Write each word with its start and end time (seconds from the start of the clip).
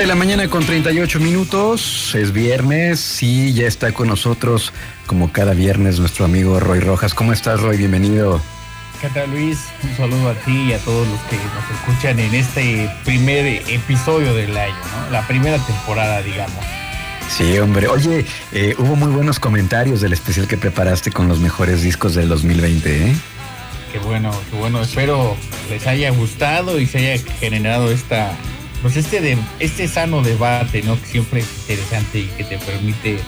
De 0.00 0.06
la 0.06 0.14
mañana 0.14 0.48
con 0.48 0.64
38 0.64 1.20
minutos, 1.20 2.14
es 2.14 2.32
viernes 2.32 3.22
y 3.22 3.52
ya 3.52 3.66
está 3.66 3.92
con 3.92 4.08
nosotros, 4.08 4.72
como 5.06 5.30
cada 5.30 5.52
viernes, 5.52 6.00
nuestro 6.00 6.24
amigo 6.24 6.58
Roy 6.58 6.80
Rojas. 6.80 7.12
¿Cómo 7.12 7.34
estás, 7.34 7.60
Roy? 7.60 7.76
Bienvenido. 7.76 8.40
¿Qué 9.02 9.10
tal, 9.10 9.30
Luis? 9.30 9.58
Un 9.82 9.94
saludo 9.98 10.30
a 10.30 10.34
ti 10.36 10.68
y 10.68 10.72
a 10.72 10.78
todos 10.78 11.06
los 11.06 11.20
que 11.24 11.36
nos 11.36 11.78
escuchan 11.78 12.18
en 12.18 12.34
este 12.34 12.90
primer 13.04 13.44
episodio 13.70 14.32
del 14.32 14.56
año, 14.56 14.74
¿no? 14.74 15.10
La 15.10 15.26
primera 15.26 15.58
temporada, 15.58 16.22
digamos. 16.22 16.64
Sí, 17.28 17.58
hombre. 17.58 17.86
Oye, 17.88 18.24
eh, 18.52 18.74
hubo 18.78 18.96
muy 18.96 19.10
buenos 19.10 19.38
comentarios 19.38 20.00
del 20.00 20.14
especial 20.14 20.48
que 20.48 20.56
preparaste 20.56 21.12
con 21.12 21.28
los 21.28 21.40
mejores 21.40 21.82
discos 21.82 22.14
del 22.14 22.30
2020, 22.30 23.10
¿eh? 23.10 23.14
Qué 23.92 23.98
bueno, 23.98 24.30
qué 24.50 24.56
bueno. 24.56 24.80
Espero 24.80 25.36
les 25.68 25.86
haya 25.86 26.10
gustado 26.10 26.80
y 26.80 26.86
se 26.86 27.12
haya 27.12 27.22
generado 27.38 27.90
esta 27.90 28.32
pues 28.82 28.96
este, 28.96 29.20
de, 29.20 29.36
este 29.58 29.88
sano 29.88 30.22
debate, 30.22 30.82
¿no? 30.82 31.00
Que 31.00 31.06
siempre 31.06 31.40
es 31.40 31.46
interesante 31.60 32.20
y 32.20 32.26
que 32.26 32.44
te 32.44 32.58
permite 32.58 33.18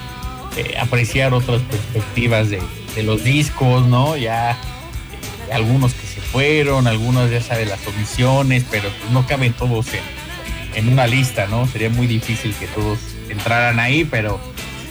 eh, 0.57 0.75
apreciar 0.79 1.33
otras 1.33 1.61
perspectivas 1.61 2.49
de, 2.49 2.61
los 3.03 3.23
discos, 3.23 3.87
¿no? 3.87 4.15
Ya 4.17 4.51
eh, 4.51 5.53
algunos 5.53 5.93
que 5.93 6.05
se 6.05 6.21
fueron, 6.21 6.87
algunos 6.87 7.31
ya 7.31 7.41
sabes 7.41 7.67
las 7.67 7.85
omisiones, 7.87 8.65
pero 8.69 8.89
pues 8.89 9.11
no 9.11 9.25
caben 9.25 9.53
todos 9.53 9.87
en, 10.75 10.87
una 10.87 11.07
lista, 11.07 11.47
¿no? 11.47 11.67
Sería 11.67 11.89
muy 11.89 12.07
difícil 12.07 12.53
que 12.55 12.67
todos 12.67 12.99
entraran 13.29 13.79
ahí, 13.79 14.05
pero 14.05 14.39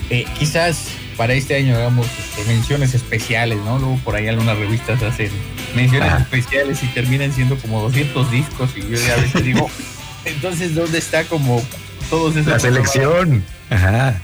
eh, 0.09 0.25
quizás 0.37 0.87
para 1.17 1.33
este 1.33 1.55
año 1.55 1.75
hagamos 1.75 2.07
este, 2.07 2.43
menciones 2.51 2.93
especiales, 2.93 3.57
¿no? 3.59 3.79
Luego 3.79 3.97
por 4.03 4.15
ahí 4.15 4.27
algunas 4.27 4.57
revistas 4.57 5.01
hacen 5.03 5.31
menciones 5.75 6.13
especiales 6.21 6.83
y 6.83 6.87
terminan 6.87 7.31
siendo 7.33 7.57
como 7.57 7.81
200 7.81 8.31
discos 8.31 8.71
y 8.75 8.81
yo 8.81 8.97
ya 8.97 9.13
a 9.13 9.17
veces 9.17 9.43
digo... 9.43 9.69
Entonces, 10.25 10.75
¿dónde 10.75 10.97
está 10.97 11.25
como 11.25 11.61
todos 12.09 12.35
esos... 12.35 12.51
La 12.51 12.59
selección. 12.59 13.43
Ajá. 13.69 14.15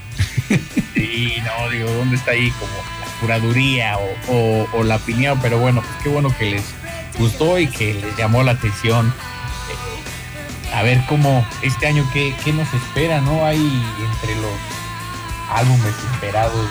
Sí, 0.93 1.33
no, 1.43 1.69
digo, 1.69 1.89
¿dónde 1.91 2.15
está 2.15 2.31
ahí 2.31 2.51
como 2.51 2.71
la 2.73 3.19
curaduría 3.19 3.97
o, 4.27 4.83
la 4.83 4.97
opinión? 4.97 5.39
Pero 5.41 5.59
bueno, 5.59 5.81
pues 5.81 6.03
qué 6.03 6.09
bueno 6.09 6.35
que 6.37 6.51
les 6.51 6.63
gustó 7.17 7.59
y 7.59 7.67
que 7.67 7.93
les 7.93 8.17
llamó 8.17 8.43
la 8.43 8.51
atención. 8.51 9.07
Eh, 9.07 10.73
a 10.73 10.83
ver 10.83 11.03
cómo 11.07 11.45
este 11.61 11.87
año, 11.87 12.09
qué, 12.13 12.35
qué 12.43 12.53
nos 12.53 12.71
espera, 12.73 13.21
¿no? 13.21 13.45
Hay 13.45 13.57
entre 13.57 14.35
los 14.35 14.51
álbumes 15.49 15.95
esperados 16.13 16.67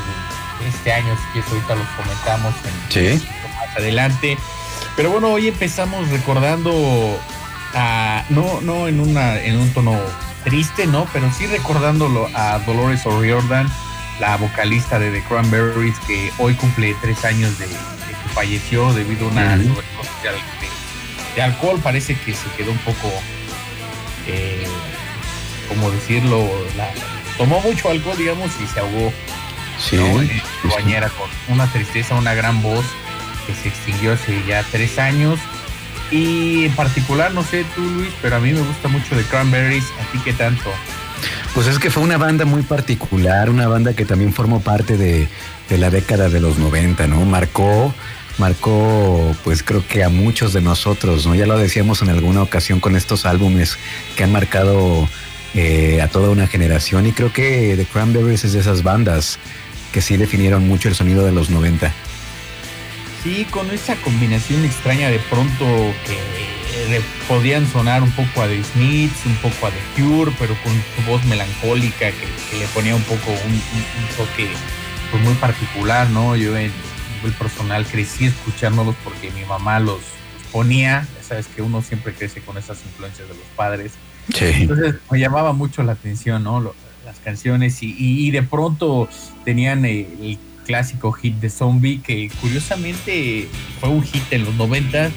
de 0.61 0.69
este 0.69 0.93
año, 0.93 1.17
si 1.17 1.41
que 1.41 1.49
ahorita 1.49 1.75
los 1.75 1.89
comentamos 1.89 2.55
sí. 2.89 3.27
más 3.59 3.77
adelante. 3.77 4.39
Pero 4.97 5.11
bueno, 5.11 5.29
hoy 5.29 5.49
empezamos 5.49 6.09
recordando 6.09 7.19
no, 8.31 8.61
no 8.61 8.89
en, 8.89 9.01
una, 9.01 9.41
en 9.41 9.57
un 9.57 9.71
tono 9.73 9.99
triste, 10.45 10.87
¿no? 10.87 11.07
Pero 11.13 11.31
sí 11.33 11.47
recordándolo 11.47 12.29
a 12.35 12.59
Dolores 12.61 13.05
O'Riordan, 13.07 13.69
la 14.21 14.37
vocalista 14.37 14.99
de 14.99 15.11
The 15.11 15.23
Cranberries, 15.25 15.99
que 16.07 16.33
hoy 16.39 16.55
cumple 16.55 16.97
tres 17.01 17.25
años 17.25 17.59
de, 17.59 17.67
que 17.67 18.29
falleció 18.35 18.93
debido 18.93 19.27
a 19.29 19.31
una 19.31 19.57
de, 19.57 19.71
alcohol. 21.43 21.79
Parece 21.83 22.17
que 22.17 22.35
se 22.35 22.51
quedó 22.57 22.73
un 22.73 22.79
poco, 22.79 23.13
eh, 24.27 24.67
como 25.69 25.91
decirlo, 25.91 26.49
la, 26.77 26.91
tomó 27.37 27.61
mucho 27.61 27.91
alcohol, 27.91 28.17
digamos, 28.17 28.51
y 28.63 28.67
se 28.67 28.81
ahogó. 28.81 29.13
Sí, 29.79 29.97
En 29.97 30.71
bañera 30.71 31.09
con 31.11 31.31
una 31.55 31.71
tristeza, 31.71 32.17
una 32.17 32.35
gran 32.35 32.61
voz 32.63 32.85
que 33.47 33.55
se 33.55 33.69
extinguió 33.69 34.15
hace 34.15 34.45
ya 34.45 34.65
tres 34.73 34.99
años 34.99 35.39
y 36.11 36.65
en 36.67 36.75
particular, 36.75 37.33
no 37.33 37.43
sé 37.43 37.65
tú, 37.75 37.83
Luis, 37.83 38.13
pero 38.23 38.37
a 38.37 38.41
mí 38.41 38.53
me 38.53 38.61
gusta 38.61 38.89
mucho 38.89 39.15
de 39.15 39.23
Cranberries. 39.25 39.85
¿A 40.01 40.13
ti 40.13 40.19
qué 40.25 40.33
tanto? 40.33 40.71
Pues 41.55 41.67
es 41.67 41.79
que 41.79 41.91
fue 41.91 42.03
una 42.03 42.17
banda 42.17 42.45
muy 42.45 42.63
particular, 42.63 43.51
una 43.51 43.69
banda 43.69 43.95
que 43.95 44.05
también 44.05 44.33
formó 44.33 44.61
parte 44.61 44.97
de, 44.97 45.29
la 45.77 45.91
década 45.91 46.29
de 46.29 46.41
los 46.41 46.59
90, 46.59 47.07
¿no? 47.09 47.25
Marcó, 47.25 47.93
marcó, 48.39 49.35
pues 49.45 49.63
creo 49.63 49.87
que 49.87 50.05
a 50.05 50.09
muchos 50.09 50.53
de 50.53 50.61
nosotros, 50.61 51.27
¿no? 51.27 51.35
Ya 51.35 51.47
lo 51.47 51.59
decíamos 51.59 52.01
en 52.03 52.11
alguna 52.11 52.43
ocasión 52.43 52.81
con 52.81 52.97
estos 52.97 53.27
álbumes 53.27 53.77
que 54.17 54.25
han 54.25 54.33
marcado 54.33 55.09
eh, 55.55 56.01
a 56.01 56.09
toda 56.09 56.31
una 56.31 56.47
generación 56.47 57.07
y 57.07 57.13
creo 57.13 57.33
que 57.33 57.75
The 57.77 57.87
Cranberries 57.87 58.45
es 58.45 58.53
de 58.53 58.61
esas 58.61 58.83
bandas 58.83 59.39
que 59.93 60.01
sí 60.01 60.17
definieron 60.17 60.69
mucho 60.69 60.89
el 60.89 60.95
sonido 60.95 61.25
de 61.25 61.33
los 61.33 61.51
90. 61.51 61.93
Sí, 63.29 63.45
con 63.51 63.71
esa 63.71 63.95
combinación 63.97 64.65
extraña 64.65 65.11
de 65.11 65.19
pronto 65.19 65.67
que 66.07 66.97
eh, 66.97 67.01
podían 67.29 67.71
sonar 67.71 68.03
un 68.03 68.11
poco 68.13 68.41
a 68.41 68.49
The 68.49 68.65
Smiths, 68.65 69.27
un 69.27 69.37
poco 69.37 69.67
a 69.67 69.71
The 69.71 70.03
Cure, 70.03 70.33
pero 70.39 70.57
con 70.63 70.73
su 70.73 71.11
voz 71.11 71.23
melancólica 71.27 72.11
que, 72.11 72.59
le 72.59 72.67
ponía 72.69 72.97
un 72.97 73.03
poco 73.03 73.31
un, 73.31 74.17
toque 74.17 74.49
pues, 75.11 75.23
muy 75.23 75.35
particular, 75.35 76.09
¿no? 76.09 76.37
Yo 76.37 76.57
en 76.57 76.73
el 77.23 77.33
personal 77.33 77.85
crecí 77.85 78.25
escuchándolos 78.25 78.95
porque 79.05 79.31
mi 79.33 79.45
mamá 79.45 79.79
los, 79.79 80.01
ponía, 80.51 81.07
sabes 81.21 81.49
que 81.49 81.61
uno 81.61 81.83
siempre 81.83 82.15
crece 82.15 82.41
con 82.41 82.57
esas 82.57 82.83
influencias 82.83 83.29
de 83.29 83.35
los 83.35 83.45
padres. 83.57 83.93
Sí. 84.35 84.63
Entonces 84.63 84.95
me 85.11 85.21
llamaba 85.21 85.53
mucho 85.53 85.83
la 85.83 85.93
atención, 85.93 86.45
¿no? 86.45 86.73
las 87.05 87.19
canciones 87.21 87.79
y, 87.83 88.31
de 88.31 88.43
pronto 88.43 89.07
tenían 89.45 89.85
el 89.85 90.39
clásico 90.69 91.11
hit 91.13 91.35
de 91.37 91.49
Zombie, 91.49 92.01
que 92.05 92.31
curiosamente 92.43 93.49
fue 93.81 93.89
un 93.89 94.05
hit 94.05 94.23
en 94.31 94.45
los 94.45 94.55
90, 94.55 95.11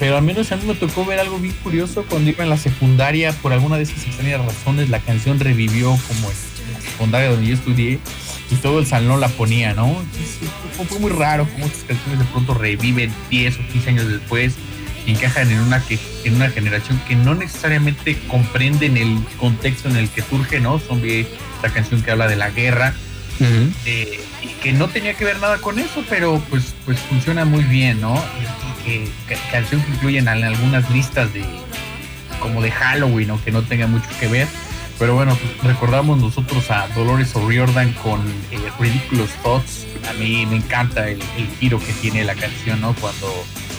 pero 0.00 0.16
al 0.16 0.22
menos 0.24 0.50
a 0.50 0.56
mí 0.56 0.64
me 0.66 0.74
tocó 0.74 1.04
ver 1.04 1.20
algo 1.20 1.38
bien 1.38 1.54
curioso 1.62 2.04
cuando 2.08 2.30
iba 2.30 2.42
en 2.42 2.50
la 2.50 2.56
secundaria, 2.56 3.32
por 3.34 3.52
alguna 3.52 3.76
de 3.76 3.82
esas 3.82 4.04
extrañas 4.06 4.44
razones, 4.44 4.88
la 4.88 5.00
canción 5.00 5.38
revivió 5.38 5.90
como 6.08 6.30
en 6.30 6.72
la 6.72 6.80
secundaria 6.80 7.28
donde 7.28 7.48
yo 7.48 7.54
estudié 7.54 8.00
y 8.50 8.54
todo 8.56 8.78
el 8.78 8.86
salón 8.86 9.20
la 9.20 9.28
ponía, 9.28 9.74
¿no? 9.74 9.94
fue 10.88 10.98
muy 10.98 11.10
raro 11.10 11.46
cómo 11.52 11.66
estas 11.66 11.84
canciones 11.84 12.18
de 12.18 12.24
pronto 12.24 12.54
reviven 12.54 13.12
10 13.30 13.58
o 13.58 13.72
15 13.72 13.90
años 13.90 14.08
después 14.08 14.54
encajan 15.06 15.50
en 15.50 15.60
una, 15.60 15.80
que, 15.84 15.98
en 16.24 16.36
una 16.36 16.48
generación 16.48 16.98
que 17.06 17.14
no 17.14 17.34
necesariamente 17.34 18.18
comprenden 18.28 18.96
el 18.96 19.18
contexto 19.38 19.90
en 19.90 19.96
el 19.96 20.08
que 20.08 20.22
surge, 20.22 20.60
¿no? 20.60 20.78
Zombie, 20.78 21.26
la 21.62 21.68
canción 21.70 22.02
que 22.02 22.10
habla 22.10 22.26
de 22.26 22.36
la 22.36 22.48
guerra, 22.50 22.94
eh, 23.40 24.20
y 24.42 24.48
que 24.62 24.72
no 24.72 24.88
tenía 24.88 25.14
que 25.14 25.24
ver 25.24 25.40
nada 25.40 25.58
con 25.58 25.78
eso, 25.78 26.04
pero 26.08 26.42
pues, 26.50 26.74
pues 26.84 26.98
funciona 27.00 27.44
muy 27.44 27.64
bien, 27.64 28.00
¿no? 28.00 28.20
que, 28.84 29.10
canción 29.50 29.82
que 29.82 29.90
incluyen 29.92 30.28
en 30.28 30.44
algunas 30.44 30.88
listas 30.90 31.32
de 31.32 31.44
como 32.40 32.60
de 32.60 32.70
Halloween, 32.70 33.30
o 33.30 33.42
que 33.42 33.50
no 33.50 33.62
tenga 33.62 33.86
mucho 33.86 34.08
que 34.20 34.28
ver. 34.28 34.46
Pero 34.98 35.14
bueno, 35.14 35.36
pues 35.36 35.74
recordamos 35.74 36.18
nosotros 36.18 36.70
a 36.70 36.86
Dolores 36.88 37.34
O'Riordan 37.34 37.92
con 37.94 38.20
eh, 38.50 38.58
Ridiculous 38.78 39.30
Thoughts. 39.42 39.86
A 40.08 40.12
mí 40.12 40.46
me 40.46 40.56
encanta 40.56 41.08
el, 41.08 41.20
giro 41.58 41.80
que 41.80 41.92
tiene 41.94 42.22
la 42.22 42.34
canción, 42.34 42.80
¿no? 42.80 42.94
Cuando 42.94 43.32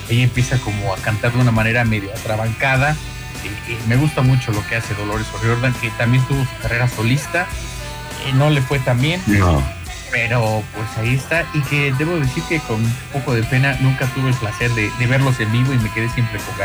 ella 0.10 0.24
empieza 0.24 0.58
como 0.58 0.94
a 0.94 0.98
cantar 0.98 1.32
de 1.34 1.40
una 1.40 1.52
manera 1.52 1.86
medio 1.86 2.12
atrabancada. 2.12 2.98
Eh, 3.44 3.78
me 3.88 3.96
gusta 3.96 4.24
mucho 4.24 4.52
lo 4.52 4.66
que 4.68 4.76
hace 4.76 4.94
Dolores 4.96 5.28
O'Riordan, 5.36 5.74
que 5.76 5.90
también 5.92 6.26
tuvo 6.26 6.44
su 6.44 6.62
carrera 6.62 6.88
solista 6.90 7.48
no 8.34 8.50
le 8.50 8.62
fue 8.62 8.80
tan 8.80 9.00
bien. 9.02 9.22
No. 9.28 9.64
Pero 10.12 10.64
pues 10.74 10.88
ahí 10.98 11.16
está. 11.16 11.46
Y 11.54 11.62
que 11.62 11.94
debo 11.98 12.18
decir 12.18 12.44
que 12.48 12.60
con 12.60 12.78
un 12.78 12.94
poco 13.12 13.34
de 13.34 13.44
pena 13.44 13.78
nunca 13.82 14.06
tuve 14.14 14.30
el 14.30 14.36
placer 14.36 14.72
de, 14.72 14.90
verlos 15.08 15.40
en 15.40 15.52
vivo 15.52 15.74
y 15.74 15.78
me 15.78 15.92
quedé 15.92 16.10
siempre 16.10 16.40
con 16.40 16.56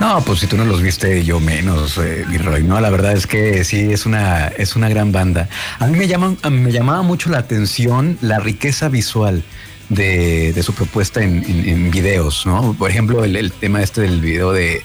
No, 0.00 0.20
pues 0.22 0.40
si 0.40 0.46
tú 0.46 0.56
no 0.56 0.64
los 0.64 0.82
viste, 0.82 1.24
yo 1.24 1.38
menos, 1.38 1.96
eh, 1.98 2.24
mi 2.28 2.38
Roy. 2.38 2.64
No, 2.64 2.80
la 2.80 2.90
verdad 2.90 3.12
es 3.12 3.26
que 3.26 3.62
sí, 3.64 3.92
es 3.92 4.06
una, 4.06 4.48
es 4.48 4.74
una 4.74 4.88
gran 4.88 5.12
banda. 5.12 5.48
A 5.78 5.86
mí 5.86 5.96
me, 5.96 6.08
llaman, 6.08 6.38
me 6.50 6.72
llamaba 6.72 7.02
mucho 7.02 7.30
la 7.30 7.38
atención 7.38 8.18
la 8.20 8.38
riqueza 8.40 8.88
visual 8.88 9.44
de, 9.88 10.60
su 10.62 10.74
propuesta 10.74 11.22
en, 11.22 11.90
videos, 11.90 12.46
¿no? 12.46 12.74
Por 12.74 12.90
ejemplo, 12.90 13.24
el, 13.24 13.52
tema 13.52 13.82
este 13.82 14.02
del 14.02 14.20
video 14.20 14.52
de, 14.52 14.82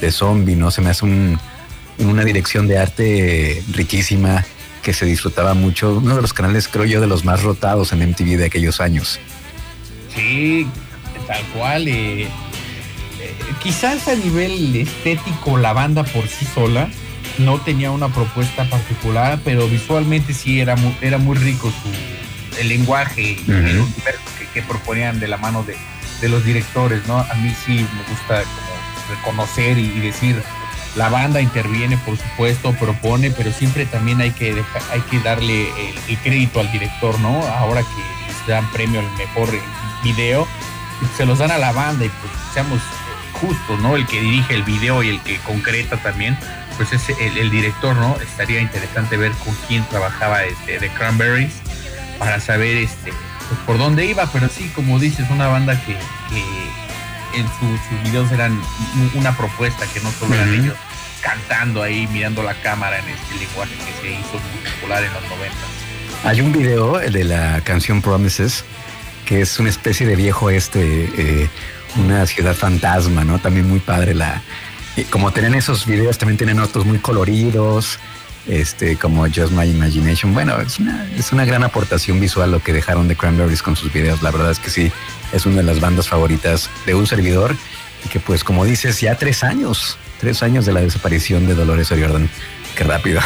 de 0.00 0.12
Zombie, 0.12 0.54
¿no? 0.54 0.70
Se 0.70 0.80
me 0.80 0.90
hace 0.90 1.06
una 1.98 2.24
dirección 2.24 2.66
de 2.68 2.78
arte 2.78 3.62
riquísima 3.72 4.44
que 4.84 4.92
se 4.92 5.06
disfrutaba 5.06 5.54
mucho. 5.54 5.96
Uno 5.96 6.14
de 6.14 6.22
los 6.22 6.32
canales, 6.32 6.68
creo 6.68 6.84
yo, 6.84 7.00
de 7.00 7.08
los 7.08 7.24
más 7.24 7.42
rotados 7.42 7.92
en 7.92 8.08
MTV 8.08 8.36
de 8.36 8.44
aquellos 8.44 8.80
años. 8.80 9.18
Sí, 10.14 10.68
tal 11.26 11.42
cual. 11.54 11.88
Eh, 11.88 12.28
quizás 13.60 14.06
a 14.06 14.14
nivel 14.14 14.76
estético 14.76 15.58
la 15.58 15.72
banda 15.72 16.04
por 16.04 16.28
sí 16.28 16.46
sola 16.54 16.88
no 17.38 17.60
tenía 17.60 17.90
una 17.90 18.08
propuesta 18.08 18.68
particular, 18.68 19.40
pero 19.44 19.66
visualmente 19.66 20.34
sí 20.34 20.60
era 20.60 20.76
muy, 20.76 20.96
era 21.00 21.18
muy 21.18 21.36
rico 21.36 21.72
su, 21.82 22.60
el 22.60 22.68
lenguaje 22.68 23.38
el 23.48 23.80
universo 23.80 24.20
que, 24.52 24.62
proponían 24.62 25.18
de 25.18 25.26
la 25.26 25.36
mano 25.36 25.64
de, 25.64 25.76
los 26.28 26.44
directores, 26.44 27.06
¿no? 27.06 27.18
A 27.18 27.34
mí 27.34 27.54
sí 27.66 27.72
me 27.72 28.10
gusta 28.10 28.44
como 28.44 29.14
reconocer 29.16 29.76
y, 29.76 30.00
decir, 30.00 30.42
la 30.96 31.08
banda 31.08 31.40
interviene, 31.40 31.96
por 31.98 32.16
supuesto, 32.16 32.72
propone, 32.72 33.30
pero 33.30 33.52
siempre 33.52 33.84
también 33.86 34.20
hay 34.20 34.30
que, 34.30 34.62
hay 34.92 35.00
que 35.02 35.18
darle 35.20 35.68
el, 36.08 36.18
crédito 36.18 36.60
al 36.60 36.70
director, 36.70 37.18
¿no? 37.20 37.42
Ahora 37.48 37.82
que 37.82 38.32
les 38.32 38.46
dan 38.46 38.70
premio 38.70 39.00
al 39.00 39.10
mejor 39.16 39.48
video, 40.02 40.46
se 41.16 41.26
los 41.26 41.38
dan 41.38 41.50
a 41.50 41.58
la 41.58 41.72
banda 41.72 42.04
y 42.04 42.08
pues 42.08 42.32
seamos 42.52 42.80
justo, 43.40 43.76
¿no? 43.78 43.96
El 43.96 44.06
que 44.06 44.20
dirige 44.20 44.54
el 44.54 44.62
video 44.62 45.02
y 45.02 45.08
el 45.08 45.20
que 45.22 45.38
concreta 45.38 45.96
también, 45.96 46.38
pues 46.76 46.92
es 46.92 47.08
el, 47.08 47.50
director, 47.50 47.96
¿no? 47.96 48.16
Estaría 48.20 48.60
interesante 48.60 49.16
ver 49.16 49.32
con 49.32 49.54
quién 49.66 49.84
trabajaba 49.88 50.44
este, 50.44 50.78
de 50.78 50.88
Cranberries 50.90 51.54
para 52.20 52.38
saber 52.38 52.76
este, 52.76 53.12
pues, 53.48 53.60
por 53.66 53.78
dónde 53.78 54.06
iba, 54.06 54.26
pero 54.32 54.48
sí, 54.48 54.70
como 54.76 55.00
dices, 55.00 55.28
una 55.30 55.48
banda 55.48 55.80
que, 55.84 55.98
en 57.34 57.46
sus 57.58 58.04
videos 58.04 58.30
eran 58.30 58.56
una 59.14 59.36
propuesta 59.36 59.86
que 59.92 59.98
no 60.00 60.12
solo 60.12 60.34
eran 60.34 60.54
ellos 60.54 60.76
cantando 61.24 61.82
ahí, 61.82 62.06
mirando 62.08 62.42
la 62.42 62.54
cámara 62.54 62.98
en 62.98 63.08
este 63.08 63.36
lenguaje 63.36 63.74
que 63.76 63.92
se 64.00 64.12
hizo 64.12 64.32
muy 64.32 64.70
popular 64.72 65.02
en 65.02 65.12
los 65.14 65.22
90. 65.22 65.56
Hay 66.24 66.40
un 66.40 66.52
video 66.52 66.98
de 66.98 67.24
la 67.24 67.60
canción 67.62 68.02
Promises 68.02 68.64
que 69.24 69.40
es 69.40 69.58
una 69.58 69.70
especie 69.70 70.06
de 70.06 70.16
viejo 70.16 70.50
este 70.50 71.08
eh, 71.16 71.48
una 71.96 72.26
ciudad 72.26 72.54
fantasma, 72.54 73.24
¿no? 73.24 73.38
También 73.38 73.68
muy 73.68 73.80
padre 73.80 74.14
la... 74.14 74.42
como 75.10 75.32
tienen 75.32 75.54
esos 75.54 75.86
videos, 75.86 76.18
también 76.18 76.36
tienen 76.36 76.60
otros 76.60 76.84
muy 76.84 76.98
coloridos, 76.98 77.98
este, 78.46 78.96
como 78.96 79.22
Just 79.26 79.52
My 79.52 79.64
Imagination. 79.64 80.34
Bueno, 80.34 80.60
es 80.60 80.78
una, 80.78 81.08
es 81.16 81.32
una 81.32 81.44
gran 81.44 81.62
aportación 81.62 82.20
visual 82.20 82.50
lo 82.50 82.62
que 82.62 82.72
dejaron 82.72 83.08
de 83.08 83.16
Cranberries 83.16 83.62
con 83.62 83.76
sus 83.76 83.92
videos. 83.92 84.22
La 84.22 84.30
verdad 84.30 84.50
es 84.50 84.58
que 84.58 84.70
sí, 84.70 84.92
es 85.32 85.46
una 85.46 85.56
de 85.56 85.62
las 85.62 85.80
bandas 85.80 86.08
favoritas 86.08 86.68
de 86.84 86.94
un 86.94 87.06
servidor 87.06 87.56
y 88.04 88.08
que 88.08 88.20
pues 88.20 88.44
como 88.44 88.64
dices, 88.64 89.00
ya 89.00 89.16
tres 89.16 89.44
años, 89.44 89.96
tres 90.24 90.42
años 90.42 90.64
de 90.64 90.72
la 90.72 90.80
desaparición 90.80 91.46
de 91.46 91.54
Dolores 91.54 91.92
O'Riordan. 91.92 92.30
Qué 92.74 92.84
rápido. 92.84 93.20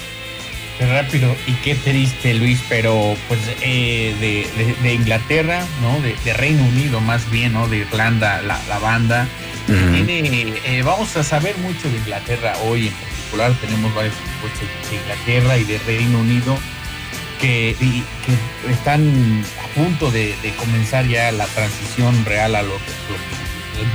rápido 0.80 1.36
y 1.46 1.52
qué 1.56 1.74
triste, 1.74 2.32
Luis, 2.32 2.62
pero 2.66 3.14
pues 3.28 3.38
eh, 3.60 4.46
de, 4.82 4.94
Inglaterra, 4.94 5.62
¿no? 5.82 6.00
De, 6.00 6.32
Reino 6.32 6.64
Unido 6.64 6.98
más 7.02 7.30
bien, 7.30 7.52
¿no? 7.52 7.68
De 7.68 7.78
Irlanda, 7.78 8.40
la, 8.40 8.78
banda. 8.78 9.28
Tiene, 9.66 10.54
eh, 10.64 10.82
vamos 10.82 11.14
a 11.18 11.22
saber 11.22 11.58
mucho 11.58 11.90
de 11.90 11.98
Inglaterra 11.98 12.54
hoy 12.64 12.88
en 12.88 12.94
particular, 12.94 13.52
tenemos 13.60 13.94
varios 13.94 14.14
propuestas 14.14 14.90
de 14.90 14.96
Inglaterra 14.96 15.58
y 15.58 15.64
de 15.64 15.78
Reino 15.86 16.20
Unido 16.20 16.58
que, 17.38 17.76
que 18.24 18.72
están 18.72 19.44
a 19.62 19.68
punto 19.74 20.10
de, 20.10 20.34
comenzar 20.58 21.06
ya 21.06 21.30
la 21.32 21.44
transición 21.48 22.24
real 22.24 22.54
a 22.54 22.62
lo, 22.62 22.72
que 22.78 22.92
el 22.92 23.39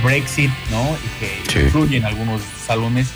Brexit, 0.02 0.50
¿no? 0.70 0.96
Y 1.04 1.52
que 1.52 1.62
influyen 1.64 2.04
algunos 2.04 2.40
salones 2.66 3.08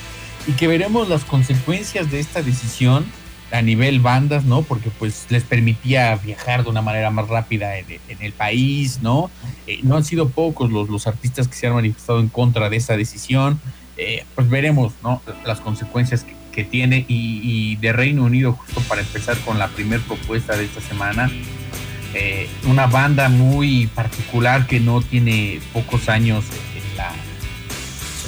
y 0.46 0.52
que 0.52 0.66
veremos 0.68 1.08
las 1.08 1.24
consecuencias 1.24 2.10
de 2.10 2.20
esta 2.20 2.42
decisión 2.42 3.04
a 3.52 3.62
nivel 3.62 4.00
bandas, 4.00 4.44
¿no? 4.44 4.62
Porque 4.62 4.90
pues 4.90 5.26
les 5.28 5.42
permitía 5.42 6.14
viajar 6.16 6.62
de 6.62 6.70
una 6.70 6.82
manera 6.82 7.10
más 7.10 7.28
rápida 7.28 7.76
en, 7.78 8.00
el 8.20 8.32
país, 8.32 9.00
¿no? 9.02 9.30
Eh, 9.66 9.80
no 9.82 9.96
han 9.96 10.04
sido 10.04 10.28
pocos 10.28 10.70
los, 10.70 10.88
los 10.88 11.06
artistas 11.06 11.48
que 11.48 11.54
se 11.54 11.66
han 11.66 11.74
manifestado 11.74 12.20
en 12.20 12.28
contra 12.28 12.70
de 12.70 12.76
esa 12.76 12.96
decisión. 12.96 13.60
Eh, 13.96 14.24
pues 14.34 14.48
veremos, 14.48 14.94
¿no? 15.02 15.20
Las 15.44 15.60
consecuencias 15.60 16.24
que, 16.24 16.64
tiene 16.64 17.06
y, 17.08 17.76
de 17.76 17.90
Reino 17.94 18.24
Unido, 18.24 18.52
justo 18.52 18.82
para 18.82 19.00
empezar 19.00 19.38
con 19.38 19.58
la 19.58 19.68
primera 19.68 20.02
propuesta 20.02 20.56
de 20.56 20.64
esta 20.64 20.82
semana. 20.82 21.30
Eh, 22.14 22.48
una 22.64 22.86
banda 22.86 23.28
muy 23.28 23.86
particular 23.88 24.66
que 24.66 24.80
no 24.80 25.00
tiene 25.00 25.60
pocos 25.72 26.08
años 26.08 26.44
en 26.74 26.96
la, 26.96 27.12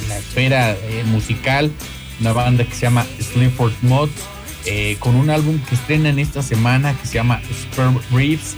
en 0.04 0.12
esfera 0.12 0.76
musical, 1.06 1.72
una 2.20 2.32
banda 2.32 2.64
que 2.64 2.74
se 2.74 2.82
llama 2.82 3.04
Sleaford 3.20 3.72
Mods 3.82 4.32
eh, 4.64 4.96
con 5.00 5.16
un 5.16 5.28
álbum 5.28 5.58
que 5.68 5.74
estrenan 5.74 6.20
esta 6.20 6.40
semana 6.40 6.96
que 6.96 7.06
se 7.06 7.14
llama 7.14 7.40
Sperm 7.50 7.98
Reefs. 8.12 8.54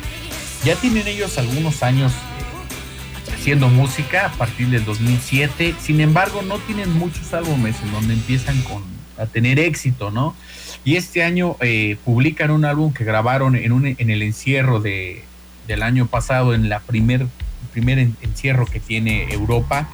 Ya 0.63 0.77
tienen 0.77 1.07
ellos 1.09 1.39
algunos 1.39 1.83
años 1.83 2.13
eh, 2.13 3.33
haciendo 3.35 3.69
música 3.69 4.27
a 4.27 4.33
partir 4.33 4.69
del 4.69 4.85
2007, 4.85 5.75
sin 5.81 6.03
embargo 6.03 6.43
no 6.43 6.59
tienen 6.59 6.93
muchos 6.93 7.33
álbumes 7.33 7.77
en 7.83 7.93
donde 7.93 8.15
empiezan 8.15 8.61
con, 8.63 8.83
a 9.17 9.25
tener 9.25 9.59
éxito, 9.59 10.11
¿no? 10.11 10.35
Y 10.85 10.97
este 10.97 11.23
año 11.23 11.57
eh, 11.61 11.97
publican 12.05 12.51
un 12.51 12.65
álbum 12.65 12.93
que 12.93 13.05
grabaron 13.05 13.57
en, 13.57 13.73
un, 13.73 13.87
en 13.87 14.11
el 14.11 14.23
encierro 14.23 14.81
de, 14.81 15.23
del 15.67 15.83
año 15.83 16.07
pasado, 16.07 16.55
en 16.55 16.69
la 16.69 16.81
primer, 16.81 17.27
primer 17.73 17.99
encierro 17.99 18.67
que 18.67 18.81
tiene 18.81 19.33
Europa 19.33 19.89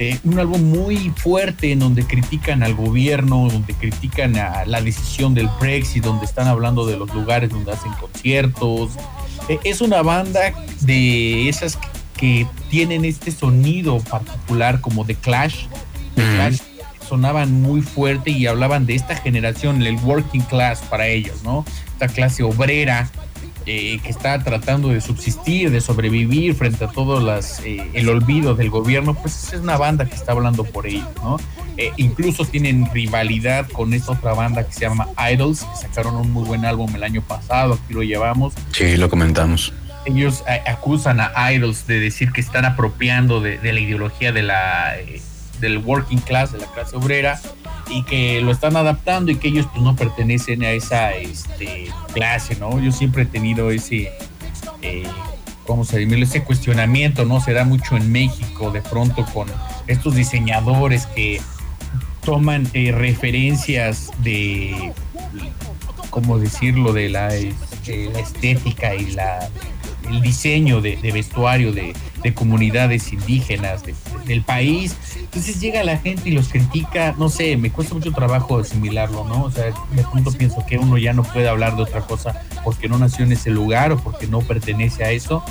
eh, 0.00 0.16
un 0.22 0.38
álbum 0.38 0.62
muy 0.62 1.12
fuerte 1.16 1.72
en 1.72 1.80
donde 1.80 2.04
critican 2.04 2.62
al 2.62 2.74
gobierno, 2.74 3.48
donde 3.50 3.74
critican 3.74 4.36
a 4.36 4.64
la 4.64 4.80
decisión 4.80 5.34
del 5.34 5.48
Brexit, 5.60 6.04
donde 6.04 6.24
están 6.24 6.46
hablando 6.46 6.86
de 6.86 6.96
los 6.96 7.12
lugares 7.12 7.50
donde 7.50 7.72
hacen 7.72 7.90
conciertos. 7.94 8.92
Eh, 9.48 9.58
es 9.64 9.80
una 9.80 10.02
banda 10.02 10.52
de 10.82 11.48
esas 11.48 11.76
que, 12.16 12.46
tienen 12.70 13.04
este 13.04 13.32
sonido 13.32 13.98
particular 14.00 14.80
como 14.80 15.06
The 15.06 15.14
Clash. 15.14 15.64
The 16.14 16.22
Clash 16.22 16.58
sonaban 17.08 17.62
muy 17.62 17.80
fuerte 17.80 18.30
y 18.30 18.46
hablaban 18.46 18.86
de 18.86 18.94
esta 18.94 19.16
generación, 19.16 19.82
el 19.82 19.96
working 19.96 20.42
class 20.42 20.80
para 20.82 21.06
ellos, 21.06 21.42
¿no? 21.42 21.64
Esta 21.92 22.08
clase 22.08 22.42
obrera 22.42 23.10
eh, 23.70 24.00
que 24.02 24.08
está 24.08 24.42
tratando 24.42 24.88
de 24.88 25.02
subsistir, 25.02 25.70
de 25.70 25.82
sobrevivir 25.82 26.54
frente 26.54 26.84
a 26.84 26.88
todo 26.88 27.20
las, 27.20 27.60
eh, 27.66 27.86
el 27.92 28.08
olvido 28.08 28.54
del 28.54 28.70
gobierno, 28.70 29.12
pues 29.12 29.52
es 29.52 29.60
una 29.60 29.76
banda 29.76 30.06
que 30.06 30.14
está 30.14 30.32
hablando 30.32 30.64
por 30.64 30.86
ellos, 30.86 31.08
¿no? 31.22 31.36
Eh, 31.76 31.92
incluso 31.98 32.46
tienen 32.46 32.88
rivalidad 32.92 33.68
con 33.68 33.92
esta 33.92 34.12
otra 34.12 34.32
banda 34.32 34.66
que 34.66 34.72
se 34.72 34.80
llama 34.80 35.08
Idols, 35.32 35.64
que 35.64 35.86
sacaron 35.86 36.16
un 36.16 36.30
muy 36.30 36.44
buen 36.44 36.64
álbum 36.64 36.94
el 36.94 37.02
año 37.02 37.20
pasado, 37.20 37.74
aquí 37.74 37.92
lo 37.92 38.02
llevamos. 38.02 38.54
Sí, 38.72 38.96
lo 38.96 39.10
comentamos. 39.10 39.74
Ellos 40.06 40.44
acusan 40.66 41.20
a 41.20 41.52
Idols 41.52 41.86
de 41.86 42.00
decir 42.00 42.32
que 42.32 42.40
están 42.40 42.64
apropiando 42.64 43.42
de, 43.42 43.58
de 43.58 43.72
la 43.74 43.80
ideología 43.80 44.32
de 44.32 44.42
la 44.42 44.96
del 45.60 45.78
working 45.78 46.18
class, 46.18 46.52
de 46.52 46.58
la 46.58 46.66
clase 46.66 46.96
obrera, 46.96 47.40
y 47.90 48.02
que 48.04 48.40
lo 48.40 48.52
están 48.52 48.76
adaptando 48.76 49.30
y 49.32 49.36
que 49.36 49.48
ellos 49.48 49.66
pues 49.72 49.82
no 49.82 49.96
pertenecen 49.96 50.62
a 50.62 50.70
esa 50.70 51.12
este, 51.12 51.88
clase, 52.12 52.56
¿no? 52.56 52.78
Yo 52.80 52.92
siempre 52.92 53.22
he 53.22 53.26
tenido 53.26 53.70
ese, 53.70 54.12
eh, 54.82 55.06
¿cómo 55.66 55.84
se 55.84 55.98
dice? 55.98 56.20
Ese 56.20 56.44
cuestionamiento, 56.44 57.24
¿no? 57.24 57.40
Se 57.40 57.52
da 57.52 57.64
mucho 57.64 57.96
en 57.96 58.12
México 58.12 58.70
de 58.70 58.82
pronto 58.82 59.24
con 59.26 59.48
estos 59.86 60.14
diseñadores 60.14 61.06
que 61.06 61.40
toman 62.24 62.68
eh, 62.74 62.92
referencias 62.92 64.10
de, 64.18 64.92
¿cómo 66.10 66.38
decirlo?, 66.38 66.92
de 66.92 67.08
la, 67.08 67.34
este, 67.34 68.20
estética 68.20 68.94
y 68.94 69.12
la, 69.12 69.48
el 70.08 70.20
diseño 70.20 70.80
de, 70.80 70.96
vestuario 71.12 71.72
de, 71.72 71.94
comunidades 72.34 73.12
indígenas 73.12 73.82
del 74.26 74.42
país 74.42 74.96
entonces 75.28 75.60
llega 75.60 75.84
la 75.84 75.98
gente 75.98 76.30
y 76.30 76.32
los 76.32 76.48
critica, 76.48 77.14
no 77.18 77.28
sé, 77.28 77.56
me 77.56 77.70
cuesta 77.70 77.94
mucho 77.94 78.12
trabajo 78.12 78.58
asimilarlo, 78.58 79.24
¿no? 79.24 79.44
O 79.44 79.50
sea, 79.50 79.66
de 79.66 80.02
pronto 80.10 80.32
pienso 80.32 80.64
que 80.66 80.78
uno 80.78 80.96
ya 80.96 81.12
no 81.12 81.22
puede 81.22 81.48
hablar 81.48 81.76
de 81.76 81.82
otra 81.82 82.00
cosa 82.00 82.42
porque 82.64 82.88
no 82.88 82.98
nació 82.98 83.24
en 83.26 83.32
ese 83.32 83.50
lugar 83.50 83.92
o 83.92 83.98
porque 83.98 84.26
no 84.26 84.40
pertenece 84.40 85.04
a 85.04 85.10
eso. 85.10 85.44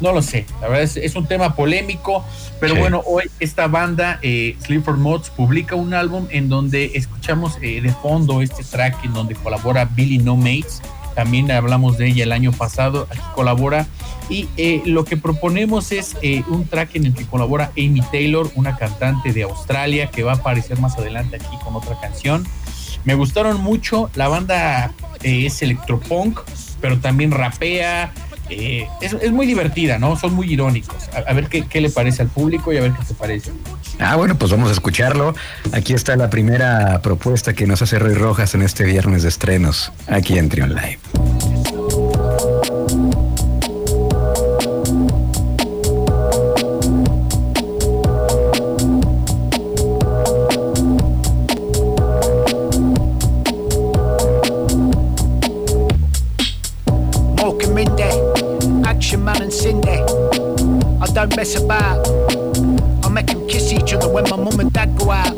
No 0.00 0.12
lo 0.12 0.22
sé, 0.22 0.44
la 0.60 0.68
verdad 0.68 0.82
es, 0.96 1.16
un 1.16 1.26
tema 1.26 1.54
polémico, 1.56 2.24
pero 2.60 2.74
bueno, 2.74 3.02
hoy 3.06 3.30
esta 3.40 3.68
banda, 3.68 4.18
eh, 4.22 4.56
Sleep 4.60 4.86
Mods, 4.88 5.30
publica 5.30 5.76
un 5.76 5.94
álbum 5.94 6.26
en 6.30 6.48
donde 6.48 6.92
escuchamos 6.94 7.58
eh, 7.62 7.80
de 7.80 7.92
fondo 7.92 8.42
este 8.42 8.64
track 8.64 9.04
en 9.04 9.14
donde 9.14 9.34
colabora 9.36 9.84
Billy 9.84 10.18
No 10.18 10.36
Mates, 10.36 10.82
también 11.14 11.50
hablamos 11.50 11.98
de 11.98 12.08
ella 12.08 12.24
el 12.24 12.32
año 12.32 12.52
pasado, 12.52 13.06
aquí 13.10 13.20
colabora 13.34 13.86
y 14.28 14.48
eh, 14.56 14.82
lo 14.84 15.04
que 15.04 15.16
proponemos 15.16 15.92
es 15.92 16.16
eh, 16.22 16.42
un 16.48 16.66
track 16.66 16.96
en 16.96 17.06
el 17.06 17.14
que 17.14 17.26
colabora 17.26 17.70
Amy 17.76 18.00
Taylor, 18.10 18.50
una 18.54 18.76
cantante 18.76 19.32
de 19.32 19.42
Australia 19.42 20.10
que 20.10 20.22
va 20.22 20.32
a 20.32 20.36
aparecer 20.36 20.78
más 20.80 20.96
adelante 20.98 21.36
aquí 21.36 21.56
con 21.62 21.76
otra 21.76 21.98
canción. 22.00 22.46
Me 23.04 23.14
gustaron 23.14 23.60
mucho, 23.60 24.10
la 24.14 24.28
banda 24.28 24.92
eh, 25.22 25.46
es 25.46 25.60
electropunk, 25.62 26.40
pero 26.80 26.98
también 26.98 27.30
rapea, 27.30 28.12
es, 29.00 29.32
muy 29.32 29.46
divertida, 29.46 29.98
¿no? 29.98 30.16
Son 30.16 30.34
muy 30.34 30.52
irónicos. 30.52 31.08
A, 31.26 31.32
ver 31.32 31.48
qué, 31.48 31.66
qué, 31.66 31.80
le 31.80 31.90
parece 31.90 32.22
al 32.22 32.28
público 32.28 32.72
y 32.72 32.78
a 32.78 32.82
ver 32.82 32.92
qué 32.92 33.04
te 33.04 33.14
parece. 33.14 33.52
Ah, 33.98 34.16
bueno, 34.16 34.36
pues 34.36 34.50
vamos 34.50 34.70
a 34.70 34.72
escucharlo. 34.72 35.34
Aquí 35.72 35.94
está 35.94 36.16
la 36.16 36.30
primera 36.30 37.00
propuesta 37.02 37.52
que 37.52 37.66
nos 37.66 37.82
hace 37.82 37.98
Roy 37.98 38.14
Rojas 38.14 38.54
en 38.54 38.62
este 38.62 38.84
viernes 38.84 39.22
de 39.22 39.28
estrenos, 39.28 39.92
aquí 40.06 40.38
en 40.38 40.48
Trion 40.48 40.74
Live. 40.74 40.98
Mess 61.44 61.62
about. 61.62 62.08
I 63.04 63.08
make 63.10 63.26
them 63.26 63.46
kiss 63.46 63.70
each 63.70 63.92
other 63.92 64.08
when 64.08 64.24
my 64.30 64.36
mum 64.36 64.58
and 64.60 64.72
dad 64.72 64.96
go 64.96 65.10
out. 65.10 65.36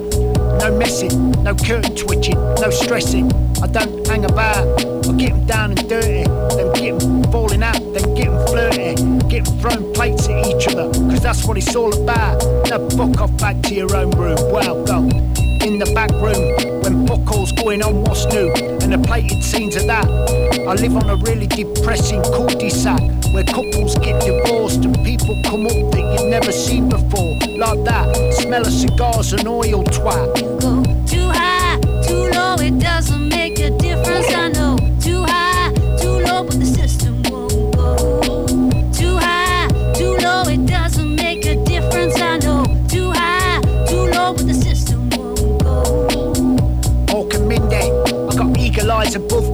No 0.60 0.76
messing, 0.78 1.32
no 1.42 1.52
curtain 1.52 1.96
twitching, 1.96 2.38
no 2.62 2.70
stressing. 2.70 3.32
I 3.60 3.66
don't 3.66 4.06
hang 4.06 4.24
about. 4.24 4.64
I 5.08 5.12
get 5.16 5.30
them 5.30 5.46
down 5.46 5.70
and 5.72 5.88
dirty, 5.88 6.22
then 6.54 6.72
get 6.74 7.00
them 7.00 7.24
falling 7.32 7.64
out, 7.64 7.80
then 7.92 8.14
get 8.14 8.26
them 8.30 8.46
flirty, 8.46 8.94
get 9.28 9.46
them 9.46 9.58
throwing 9.58 9.92
plates 9.94 10.28
at 10.28 10.46
each 10.46 10.68
other, 10.68 10.92
cause 11.10 11.20
that's 11.20 11.44
what 11.44 11.58
it's 11.58 11.74
all 11.74 11.92
about. 12.00 12.40
Now 12.70 12.88
fuck 12.90 13.20
off 13.20 13.36
back 13.38 13.60
to 13.62 13.74
your 13.74 13.92
own 13.96 14.12
room. 14.12 14.38
Well, 14.52 14.84
go 14.84 14.98
in 15.66 15.80
the 15.80 15.90
back 15.92 16.12
room 16.22 16.82
when 16.82 17.04
buckles 17.06 17.50
going 17.50 17.82
on 17.82 18.04
what's 18.04 18.26
new 18.26 18.52
and 18.52 18.92
the 18.92 18.98
plated 18.98 19.42
scenes 19.42 19.74
of 19.74 19.88
that. 19.88 20.06
I 20.06 20.74
live 20.74 20.94
on 20.94 21.10
a 21.10 21.16
really 21.16 21.48
depressing 21.48 22.22
cul-de-sac 22.22 23.15
where 23.32 23.44
couples 23.44 23.94
get 23.98 24.20
divorced 24.22 24.84
and 24.84 24.94
people 25.04 25.40
come 25.44 25.66
up 25.66 25.72
that 25.92 26.18
you've 26.18 26.30
never 26.30 26.52
seen 26.52 26.88
before. 26.88 27.36
Like 27.56 27.84
that, 27.84 28.34
smell 28.34 28.66
of 28.66 28.72
cigars 28.72 29.32
and 29.32 29.46
oil 29.48 29.82
twat. 29.84 30.40
You 30.40 30.58
go 30.60 30.82
too 31.06 31.28
high, 31.30 31.78
too 32.06 32.28
low, 32.30 32.56
it 32.58 32.78
doesn't 32.78 33.28
make 33.28 33.58
a 33.58 33.70
difference, 33.78 34.28
I 34.34 34.48
know. 34.48 34.76
Too 35.00 35.24
high, 35.24 35.72
too 36.00 36.18
low, 36.26 36.44
but 36.44 36.58
the 36.58 36.66
system 36.66 37.22
won't 37.24 37.74
go. 37.74 38.46
Too 38.92 39.16
high, 39.16 39.68
too 39.94 40.16
low, 40.18 40.42
it 40.42 40.66
doesn't 40.66 41.14
make 41.14 41.46
a 41.46 41.56
difference, 41.64 42.20
I 42.20 42.38
know. 42.38 42.64
Too 42.88 43.10
high, 43.12 43.60
too 43.88 44.06
low, 44.12 44.34
but 44.34 44.46
the 44.46 44.54
system 44.54 45.08
won't 45.10 45.62
go. 45.62 45.84
Hawk 47.10 47.34
and 47.34 47.48
Mindy, 47.48 47.76
I 47.76 48.34
got 48.36 48.58
eagle 48.58 48.92
eyes 48.92 49.14
above 49.14 49.45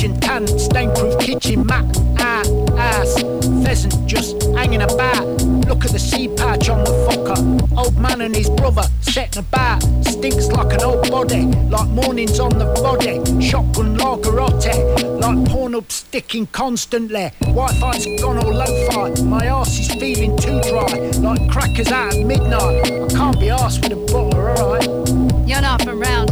Beijing 0.00 0.18
tan, 0.18 0.46
stain-proof 0.46 1.18
kitchen 1.18 1.66
mat 1.66 1.84
ah, 2.20 2.42
ass. 2.78 3.22
Pheasant 3.62 4.06
just 4.06 4.42
hanging 4.56 4.80
about. 4.80 5.26
Look 5.68 5.84
at 5.84 5.92
the 5.92 5.98
sea 5.98 6.26
patch 6.28 6.70
on 6.70 6.84
the 6.84 6.90
fucker. 7.06 7.78
Old 7.78 7.98
man 7.98 8.22
and 8.22 8.34
his 8.34 8.48
brother 8.48 8.84
setting 9.02 9.40
about. 9.40 9.82
Stinks 10.06 10.46
like 10.48 10.72
an 10.72 10.80
old 10.82 11.10
body, 11.10 11.42
like 11.68 11.88
mornings 11.88 12.40
on 12.40 12.48
the 12.58 12.64
body. 12.82 13.18
Shotgun 13.46 13.98
lagerotte, 13.98 15.20
like 15.20 15.48
porn 15.50 15.74
up 15.74 15.92
sticking 15.92 16.46
constantly. 16.46 17.30
Wi-Fi's 17.40 18.06
gone 18.22 18.38
all 18.38 18.54
low-fi. 18.54 19.22
My 19.24 19.44
ass 19.44 19.78
is 19.78 19.88
feeling 20.00 20.34
too 20.38 20.62
dry, 20.62 21.10
like 21.20 21.50
crackers 21.50 21.92
out 21.92 22.14
at 22.14 22.24
midnight. 22.24 22.86
I 22.86 23.06
can't 23.08 23.38
be 23.38 23.48
arsed 23.48 23.82
with 23.82 23.92
a 23.92 23.96
butter, 24.10 24.50
alright? 24.52 25.20
You're 25.46 25.60
not 25.60 25.82
from 25.82 26.00
round 26.00 26.29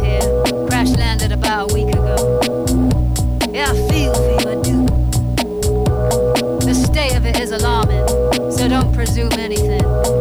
presume 8.98 9.32
anything. 9.34 10.17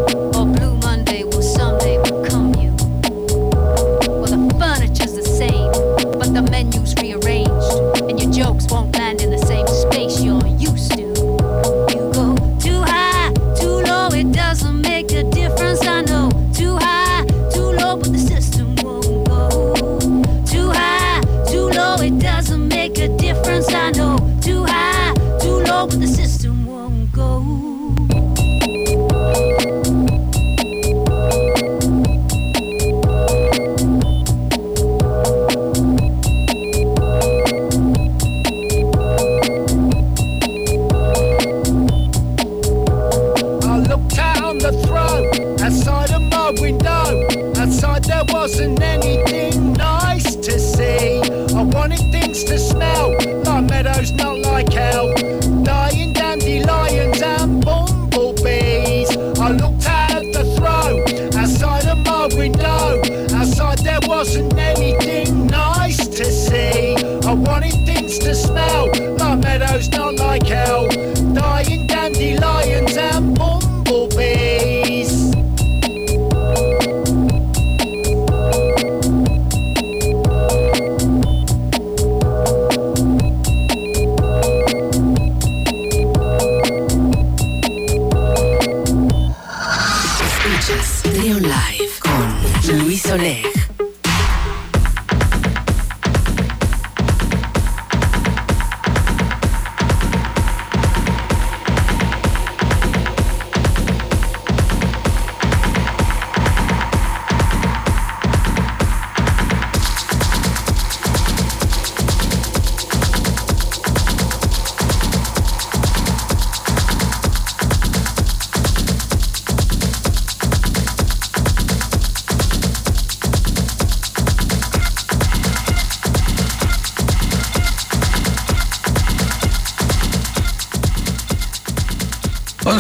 Anything 64.60 65.27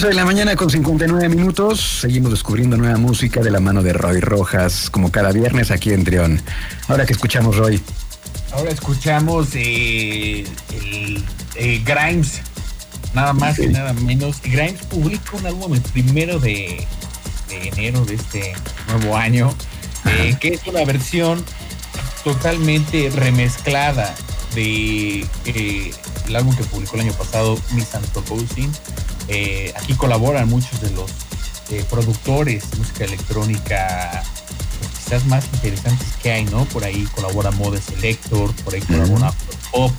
de 0.07 0.13
la 0.13 0.25
mañana 0.25 0.55
con 0.55 0.69
59 0.69 1.27
minutos. 1.27 1.99
Seguimos 2.01 2.31
descubriendo 2.31 2.77
nueva 2.77 2.97
música 2.97 3.41
de 3.41 3.51
la 3.51 3.59
mano 3.59 3.83
de 3.83 3.91
Roy 3.91 4.21
Rojas, 4.21 4.89
como 4.89 5.11
cada 5.11 5.33
viernes 5.33 5.69
aquí 5.69 5.91
en 5.91 6.05
Trión. 6.05 6.41
Ahora 6.87 7.05
que 7.05 7.11
escuchamos, 7.11 7.57
Roy. 7.57 7.81
Ahora 8.53 8.71
escuchamos 8.71 9.49
eh, 9.53 10.45
el, 10.81 11.23
eh, 11.55 11.83
Grimes, 11.83 12.41
nada 13.13 13.33
más 13.33 13.59
y 13.59 13.67
nada 13.67 13.91
menos. 13.93 14.41
Grimes 14.41 14.81
publica 14.83 15.35
un 15.35 15.45
álbum 15.45 15.73
el 15.73 15.81
primero 15.81 16.39
de, 16.39 16.87
de 17.49 17.67
enero 17.67 18.05
de 18.05 18.15
este 18.15 18.53
nuevo 18.87 19.17
año, 19.17 19.53
eh, 20.05 20.37
que 20.39 20.49
es 20.49 20.65
una 20.67 20.85
versión 20.85 21.43
totalmente 22.23 23.09
remezclada 23.13 24.15
de 24.55 25.27
el 26.27 26.35
álbum 26.35 26.55
que 26.55 26.63
publicó 26.63 26.95
el 26.95 27.01
año 27.01 27.13
pasado, 27.13 27.59
Miss 27.73 27.89
Proposing. 28.13 28.71
Eh, 29.27 29.73
aquí 29.75 29.93
colaboran 29.93 30.49
muchos 30.49 30.79
de 30.81 30.89
los 30.91 31.11
eh, 31.69 31.83
productores 31.89 32.69
de 32.71 32.77
música 32.77 33.05
electrónica 33.05 34.23
pues, 34.79 34.91
quizás 34.91 35.25
más 35.25 35.45
interesantes 35.53 36.07
que 36.21 36.31
hay, 36.31 36.45
¿no? 36.45 36.65
Por 36.65 36.83
ahí 36.83 37.07
colabora 37.15 37.51
Mode 37.51 37.81
Selector, 37.81 38.53
por 38.63 38.75
ahí 38.75 38.81
colabora 38.81 39.33
Pop. 39.71 39.91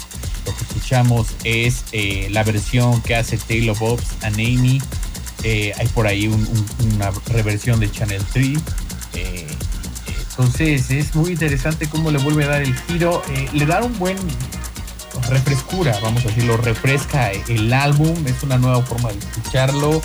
Lo 0.47 0.55
que 0.55 0.63
escuchamos 0.65 1.27
es 1.45 1.85
la 2.31 2.43
versión 2.43 3.03
que 3.03 3.15
hace 3.15 3.37
Taylor 3.37 3.79
Bobs 3.79 4.07
and 4.23 4.37
Amy. 4.37 4.81
hay 5.45 5.87
por 5.89 6.07
ahí 6.07 6.27
una 6.27 7.11
reversión 7.27 7.81
de 7.81 7.91
Channel 7.91 8.25
3. 8.33 8.59
Entonces 10.39 10.89
es 10.93 11.17
muy 11.17 11.33
interesante 11.33 11.89
cómo 11.89 12.13
le 12.13 12.19
vuelve 12.19 12.45
a 12.45 12.47
dar 12.47 12.63
el 12.63 12.73
giro, 12.73 13.25
eh, 13.31 13.49
le 13.55 13.67
da 13.67 13.83
un 13.83 13.99
buen 13.99 14.17
refrescura, 15.29 15.99
vamos 16.03 16.25
a 16.25 16.29
decirlo, 16.29 16.57
refresca 16.57 17.31
el 17.33 17.73
álbum, 17.73 18.15
es 18.27 18.43
una 18.43 18.59
nueva 18.59 18.83
forma 18.83 19.11
de 19.11 19.19
escucharlo, 19.19 20.01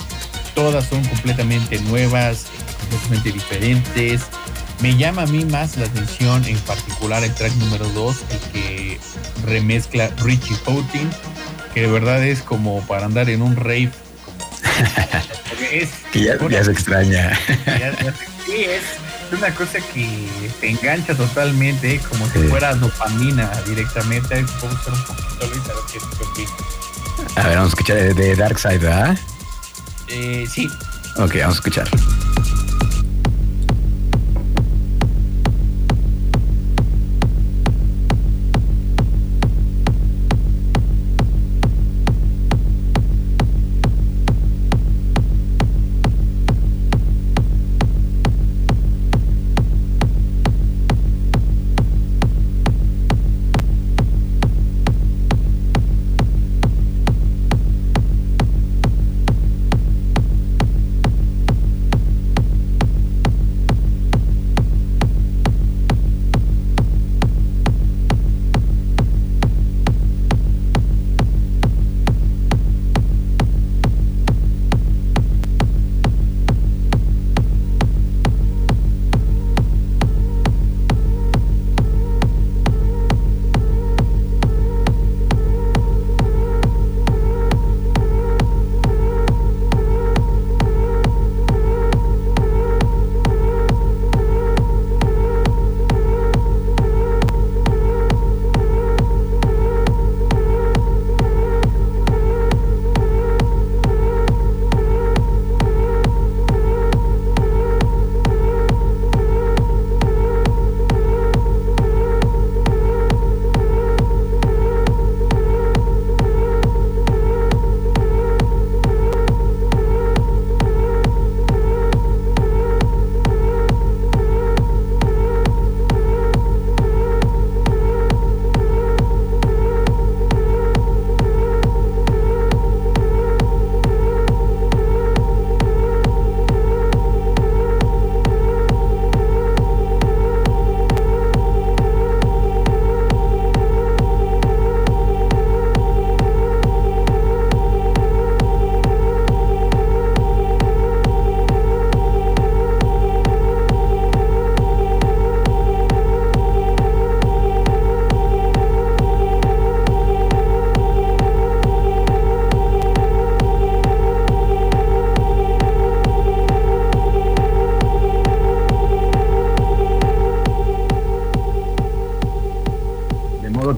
todas 0.55 0.85
son 0.85 1.03
completamente 1.05 1.79
nuevas, 1.81 2.45
completamente 2.79 3.31
diferentes. 3.31 4.21
Me 4.81 4.95
llama 4.97 5.23
a 5.23 5.25
mí 5.27 5.45
más 5.45 5.77
la 5.77 5.85
atención 5.85 6.45
en 6.45 6.57
particular 6.59 7.23
el 7.23 7.33
track 7.33 7.53
número 7.55 7.87
2, 7.89 8.17
el 8.31 8.39
que 8.51 8.99
remezcla 9.45 10.09
Richie 10.17 10.55
Houghton, 10.65 11.09
que 11.73 11.81
de 11.81 11.87
verdad 11.87 12.23
es 12.23 12.41
como 12.41 12.81
para 12.87 13.05
andar 13.05 13.29
en 13.29 13.41
un 13.41 13.55
rave. 13.55 13.91
es, 15.71 15.89
que 16.11 16.23
ya, 16.23 16.63
se 16.63 16.71
extraña. 16.71 17.37
sí, 18.45 18.65
es 18.65 18.83
una 19.35 19.53
cosa 19.53 19.79
que 19.93 20.27
te 20.59 20.69
engancha 20.69 21.15
totalmente, 21.15 21.99
como 22.09 22.25
si 22.27 22.39
fuera 22.49 22.73
dopamina 22.75 23.49
directamente. 23.67 24.39
un 24.39 24.45
poquito, 24.45 25.47
Luis, 25.47 25.63
a 25.69 25.73
ver 25.73 25.83
qué, 26.35 27.39
A 27.39 27.47
ver, 27.47 27.57
vamos 27.57 27.73
a 27.73 27.75
escuchar 27.75 28.15
de, 28.15 28.35
Dark 28.35 28.59
Side, 28.59 28.79
¿verdad? 28.79 29.17
Eh, 30.07 30.45
sí. 30.49 30.69
Ok, 31.17 31.35
vamos 31.39 31.55
a 31.55 31.59
escuchar. 31.59 31.89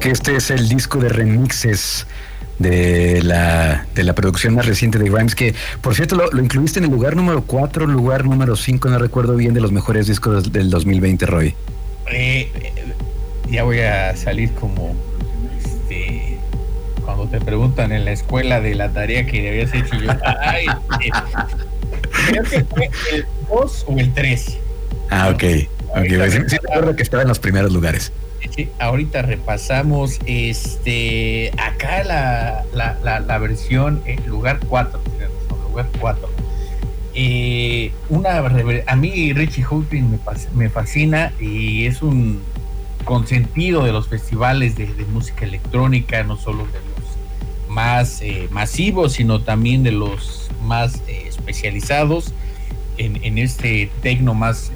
Este 0.05 0.35
es 0.35 0.51
el 0.51 0.69
disco 0.69 0.99
de 0.99 1.09
remixes 1.09 2.05
de 2.59 3.21
la, 3.23 3.85
de 3.95 4.03
la 4.03 4.13
producción 4.13 4.53
más 4.53 4.65
reciente 4.65 4.99
de 4.99 5.09
Grimes, 5.09 5.35
que 5.35 5.55
por 5.81 5.95
cierto 5.95 6.15
lo, 6.15 6.41
incluiste 6.41 6.79
en 6.79 6.85
el 6.85 6.91
lugar 6.91 7.15
número 7.15 7.43
4, 7.43 7.87
lugar 7.87 8.23
número 8.23 8.55
5, 8.55 8.89
no 8.89 8.97
recuerdo 8.99 9.35
bien, 9.35 9.53
de 9.53 9.61
los 9.61 9.71
mejores 9.71 10.07
discos 10.07 10.51
del 10.51 10.69
2020, 10.69 11.25
Roy. 11.25 11.55
Eh, 12.11 12.51
ya 13.49 13.63
voy 13.63 13.79
a 13.79 14.15
salir 14.15 14.51
como 14.53 14.95
este, 15.57 16.37
cuando 17.03 17.27
te 17.27 17.41
preguntan 17.41 17.91
en 17.91 18.05
la 18.05 18.11
escuela 18.11 18.61
de 18.61 18.75
la 18.75 18.89
tarea 18.93 19.25
que 19.25 19.49
habías 19.49 19.73
hecho 19.73 19.95
yo. 19.99 20.11
Ay, 20.41 20.65
eh, 21.01 21.09
creo 22.29 22.43
que 22.43 22.63
fue 22.63 22.89
el 23.11 23.25
2 23.49 23.85
o 23.87 23.97
el 23.97 24.13
3. 24.13 24.57
Ah, 25.09 25.29
ok. 25.29 25.35
okay. 25.35 25.67
Pues 26.17 26.33
sí, 26.33 26.57
recuerdo 26.61 26.95
que 26.95 27.03
estaba 27.03 27.23
en 27.23 27.29
los 27.29 27.39
primeros 27.39 27.73
lugares 27.73 28.11
ahorita 28.79 29.21
repasamos 29.21 30.19
este 30.25 31.51
acá 31.57 32.03
la, 32.03 32.63
la, 32.73 33.37
versión 33.37 34.01
en 34.05 34.25
lugar 34.27 34.59
4, 34.67 34.99
lugar 35.69 35.87
4. 35.99 36.29
Eh, 37.17 37.91
una 38.09 38.37
a 38.87 38.95
mí 38.97 39.33
Richie 39.33 39.63
Houghton 39.63 40.11
me, 40.11 40.19
me, 40.53 40.69
fascina 40.69 41.31
y 41.39 41.85
es 41.85 42.01
un 42.01 42.41
consentido 43.05 43.85
de 43.85 43.93
los 43.93 44.09
festivales 44.09 44.75
de, 44.75 44.87
música 45.13 45.45
electrónica, 45.45 46.23
no 46.23 46.35
solo 46.35 46.65
de 46.65 46.79
los 46.79 47.69
más 47.69 48.21
eh, 48.21 48.49
masivos, 48.51 49.13
sino 49.13 49.41
también 49.41 49.83
de 49.83 49.91
los 49.91 50.49
más 50.63 51.01
eh, 51.07 51.25
especializados 51.27 52.33
en, 52.97 53.23
en, 53.23 53.37
este 53.37 53.89
tecno 54.01 54.33
más 54.33 54.71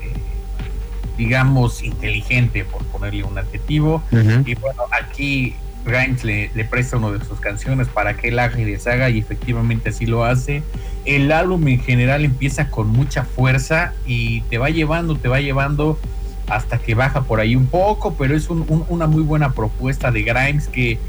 digamos, 1.20 1.84
inteligente, 1.84 2.64
por 2.64 2.82
ponerle 2.86 3.26
un 3.26 3.38
adjetivo. 3.38 4.02
Y 4.12 4.56
bueno, 4.56 4.84
aquí 4.90 5.54
Grimes 5.86 6.24
le, 6.24 6.50
presta 6.70 6.96
una 6.96 7.12
de 7.12 7.26
sus 7.26 7.42
canciones 7.42 7.90
para 7.90 8.16
que 8.16 8.30
él 8.30 8.40
haga 8.40 8.58
y 8.58 8.64
deshaga, 8.64 9.10
y 9.10 9.20
efectivamente 9.20 9.90
así 9.90 10.06
lo 10.06 10.24
hace. 10.24 10.64
El 11.04 11.34
álbum 11.34 11.68
en 11.68 11.82
general 11.82 12.24
empieza 12.24 12.70
con 12.70 12.88
mucha 12.88 13.26
fuerza 13.26 13.94
y 14.06 14.42
te 14.44 14.58
va 14.58 14.70
llevando, 14.70 15.18
te 15.18 15.28
va 15.28 15.42
llevando 15.42 16.00
hasta 16.48 16.78
que 16.78 16.96
baja 16.96 17.24
por 17.24 17.42
ahí 17.42 17.58
un 17.58 17.68
poco, 17.68 18.16
pero 18.16 18.34
es 18.34 18.50
una 18.50 19.06
muy 19.06 19.22
buena 19.22 19.52
propuesta 19.52 20.12
de 20.12 20.24
Grimes 20.24 20.70
que 20.70 21.00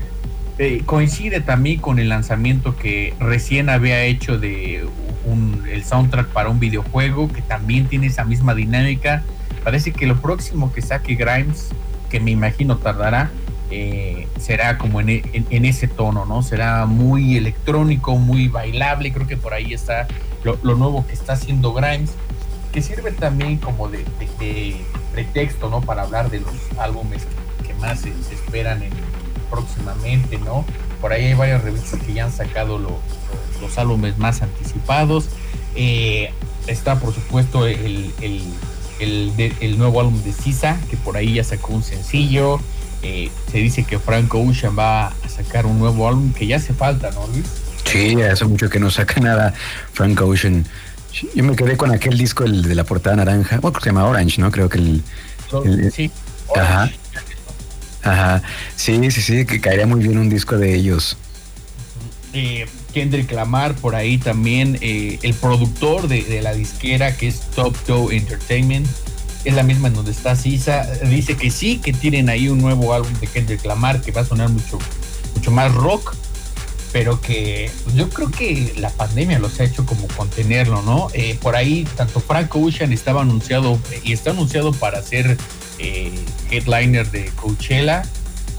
eh, 0.58 0.82
coincide 0.84 1.40
también 1.40 1.80
con 1.80 2.00
el 2.00 2.08
lanzamiento 2.08 2.76
que 2.76 3.14
recién 3.20 3.68
había 3.68 4.02
hecho 4.02 4.38
de 4.38 4.86
un, 5.24 5.64
el 5.70 5.84
soundtrack 5.84 6.26
para 6.28 6.48
un 6.48 6.58
videojuego 6.58 7.28
que 7.32 7.42
también 7.42 7.86
tiene 7.86 8.08
esa 8.08 8.24
misma 8.24 8.54
dinámica 8.54 9.22
Parece 9.64 9.92
que 9.92 10.06
lo 10.06 10.20
próximo 10.20 10.72
que 10.72 10.82
saque 10.82 11.14
Grimes 11.14 11.68
que 12.10 12.20
me 12.20 12.32
imagino 12.32 12.76
tardará, 12.76 13.30
eh, 13.70 14.26
será 14.38 14.76
como 14.78 15.00
en, 15.00 15.08
en, 15.32 15.64
ese 15.64 15.86
tono, 15.86 16.26
¿no? 16.26 16.42
Será 16.42 16.86
muy 16.86 17.36
electrónico, 17.36 18.16
muy 18.16 18.48
bailable, 18.48 19.12
creo 19.12 19.28
que 19.28 19.36
por 19.36 19.54
ahí 19.54 19.72
está 19.72 20.08
lo, 20.42 20.74
nuevo 20.74 21.06
que 21.06 21.12
está 21.12 21.34
haciendo 21.34 21.72
Grimes, 21.72 22.10
que 22.72 22.82
sirve 22.82 23.12
también 23.12 23.58
como 23.58 23.88
de, 23.88 24.04
pretexto, 25.12 25.70
¿no? 25.70 25.80
Para 25.80 26.02
hablar 26.02 26.30
de 26.30 26.40
los 26.40 26.54
álbumes 26.78 27.26
que, 27.64 27.72
más 27.74 28.00
se, 28.00 28.10
esperan 28.34 28.82
en, 28.82 28.90
próximamente, 29.48 30.38
¿no? 30.38 30.64
Por 31.00 31.12
ahí 31.12 31.26
hay 31.26 31.34
varias 31.34 31.62
revistas 31.62 32.00
que 32.00 32.12
ya 32.12 32.24
han 32.24 32.32
sacado 32.32 32.78
los 32.78 33.78
álbumes 33.78 34.18
más 34.18 34.42
anticipados. 34.42 35.28
Eh, 35.76 36.32
está, 36.66 36.98
por 36.98 37.14
supuesto, 37.14 37.66
el, 37.66 38.12
el, 39.00 39.78
nuevo 39.78 40.00
álbum 40.00 40.22
de 40.22 40.32
Sisa, 40.32 40.78
que 40.90 40.96
por 40.96 41.16
ahí 41.16 41.34
ya 41.34 41.44
sacó 41.44 41.72
un 41.72 41.82
sencillo. 41.82 42.60
Eh, 43.02 43.30
se 43.50 43.58
dice 43.58 43.84
que 43.84 43.98
Frank 43.98 44.34
Ocean 44.34 44.78
va 44.78 45.08
a 45.08 45.28
sacar 45.28 45.66
un 45.66 45.78
nuevo 45.78 46.06
álbum 46.06 46.32
que 46.32 46.46
ya 46.46 46.56
hace 46.56 46.74
falta, 46.74 47.10
¿no, 47.12 47.26
Luis? 47.28 47.46
Sí, 47.84 48.20
hace 48.22 48.44
mucho 48.44 48.68
que 48.68 48.78
no 48.78 48.90
saca 48.90 49.20
nada 49.20 49.54
Frank 49.92 50.20
Ocean. 50.20 50.66
Yo 51.34 51.42
me 51.42 51.56
quedé 51.56 51.76
con 51.76 51.90
aquel 51.90 52.16
disco 52.16 52.44
el 52.44 52.62
de 52.62 52.74
la 52.74 52.84
portada 52.84 53.16
naranja. 53.16 53.58
Bueno, 53.58 53.80
se 53.80 53.86
llama 53.86 54.04
Orange, 54.04 54.40
¿no? 54.40 54.50
Creo 54.50 54.68
que 54.68 54.78
el. 54.78 55.02
sí. 55.92 56.10
Ajá. 56.54 56.90
Ajá. 58.02 58.42
Sí, 58.76 59.10
sí, 59.10 59.22
sí, 59.22 59.44
que 59.44 59.60
caería 59.60 59.86
muy 59.86 60.00
bien 60.00 60.18
un 60.18 60.30
disco 60.30 60.56
de 60.56 60.74
ellos. 60.74 61.16
Eh, 62.32 62.66
Kendrick 62.92 63.30
Lamar, 63.32 63.74
por 63.74 63.94
ahí 63.94 64.18
también 64.18 64.78
eh, 64.80 65.18
el 65.22 65.34
productor 65.34 66.08
de, 66.08 66.40
la 66.42 66.52
disquera 66.52 67.16
que 67.16 67.28
es 67.28 67.40
Top 67.54 67.76
Toe 67.86 68.16
Entertainment, 68.16 68.86
es 69.44 69.54
la 69.54 69.62
misma 69.62 69.88
en 69.88 69.94
donde 69.94 70.10
está 70.10 70.36
Sisa, 70.36 70.86
dice 71.04 71.36
que 71.36 71.50
sí, 71.50 71.78
que 71.78 71.92
tienen 71.92 72.28
ahí 72.28 72.48
un 72.48 72.58
nuevo 72.58 72.92
álbum 72.92 73.12
de 73.20 73.26
Kendrick 73.26 73.64
Lamar 73.64 74.02
que 74.02 74.12
va 74.12 74.20
a 74.20 74.24
sonar 74.24 74.50
mucho, 74.50 74.78
mucho 75.34 75.50
más 75.50 75.74
rock, 75.74 76.14
pero 76.92 77.20
que 77.20 77.70
yo 77.94 78.08
creo 78.10 78.30
que 78.30 78.74
la 78.76 78.90
pandemia 78.90 79.38
los 79.38 79.60
ha 79.60 79.64
hecho 79.64 79.86
como 79.86 80.08
contenerlo, 80.08 80.82
¿no? 80.82 81.08
Eh, 81.14 81.38
por 81.40 81.56
ahí 81.56 81.86
tanto 81.96 82.20
Frank 82.20 82.54
Ocean 82.54 82.92
estaba 82.92 83.22
anunciado 83.22 83.78
y 84.02 84.12
está 84.12 84.30
anunciado 84.30 84.72
para 84.72 85.02
ser 85.02 85.38
eh, 85.78 86.12
headliner 86.50 87.10
de 87.10 87.26
Coachella, 87.36 88.02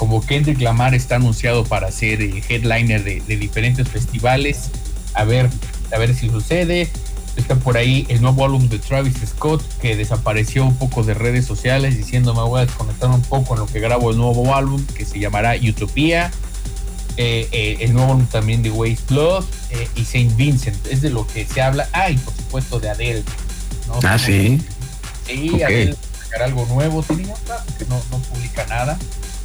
como 0.02 0.26
Kendrick 0.26 0.60
Lamar 0.60 0.96
está 0.96 1.18
anunciado 1.18 1.64
para 1.64 1.92
ser 1.92 2.24
eh, 2.24 2.44
headliner 2.50 3.04
de, 3.04 3.38
diferentes 3.38 3.88
festivales. 3.88 4.72
A 5.14 5.26
ver, 5.26 5.48
a 5.94 6.00
ver 6.00 6.16
si 6.16 6.28
sucede. 6.28 6.90
Está 7.36 7.54
por 7.58 7.78
ahí 7.78 8.08
el 8.10 8.20
nuevo 8.20 8.44
álbum 8.44 8.68
de 8.68 8.80
Travis 8.80 9.14
Scott, 9.24 9.62
que 9.80 9.96
desapareció 9.96 10.66
un 10.66 10.76
poco 10.76 11.04
de 11.04 11.14
redes 11.14 11.46
sociales, 11.46 11.96
diciendo 11.96 12.34
me 12.34 12.42
voy 12.42 12.62
a 12.62 12.66
desconectar 12.66 13.12
un 13.12 13.22
poco 13.22 13.54
en 13.54 13.60
lo 13.60 13.68
que 13.68 13.80
grabo 13.80 14.10
el 14.10 14.18
nuevo 14.18 14.56
álbum, 14.56 14.84
que 14.88 15.06
se 15.06 15.20
llamará 15.20 15.54
Utopía. 15.56 16.32
Eh, 17.18 17.48
eh, 17.52 17.78
el 17.82 17.94
nuevo 17.94 18.14
álbum 18.14 18.26
también 18.26 18.64
de 18.64 18.72
Waste 18.72 19.04
Blood 19.08 19.46
y 19.96 20.04
Saint 20.04 20.36
Vincent. 20.36 20.84
Es 20.88 21.04
de 21.04 21.12
lo 21.12 21.28
que 21.28 21.46
se 21.46 21.62
habla. 21.62 21.88
Ah, 21.94 22.10
y 22.10 22.18
por 22.18 22.34
supuesto 22.34 22.80
de 22.80 22.90
Adele. 22.90 23.24
Ah, 24.02 24.18
sí. 24.18 24.60
Sí, 25.28 25.62
Adele 25.62 25.96
sacar 26.24 26.42
algo 26.42 26.66
nuevo. 26.66 27.04
Tiene 27.04 27.34
que 27.78 27.86
no, 27.86 28.02
no 28.10 28.18
publica 28.18 28.66
nada. 28.66 28.98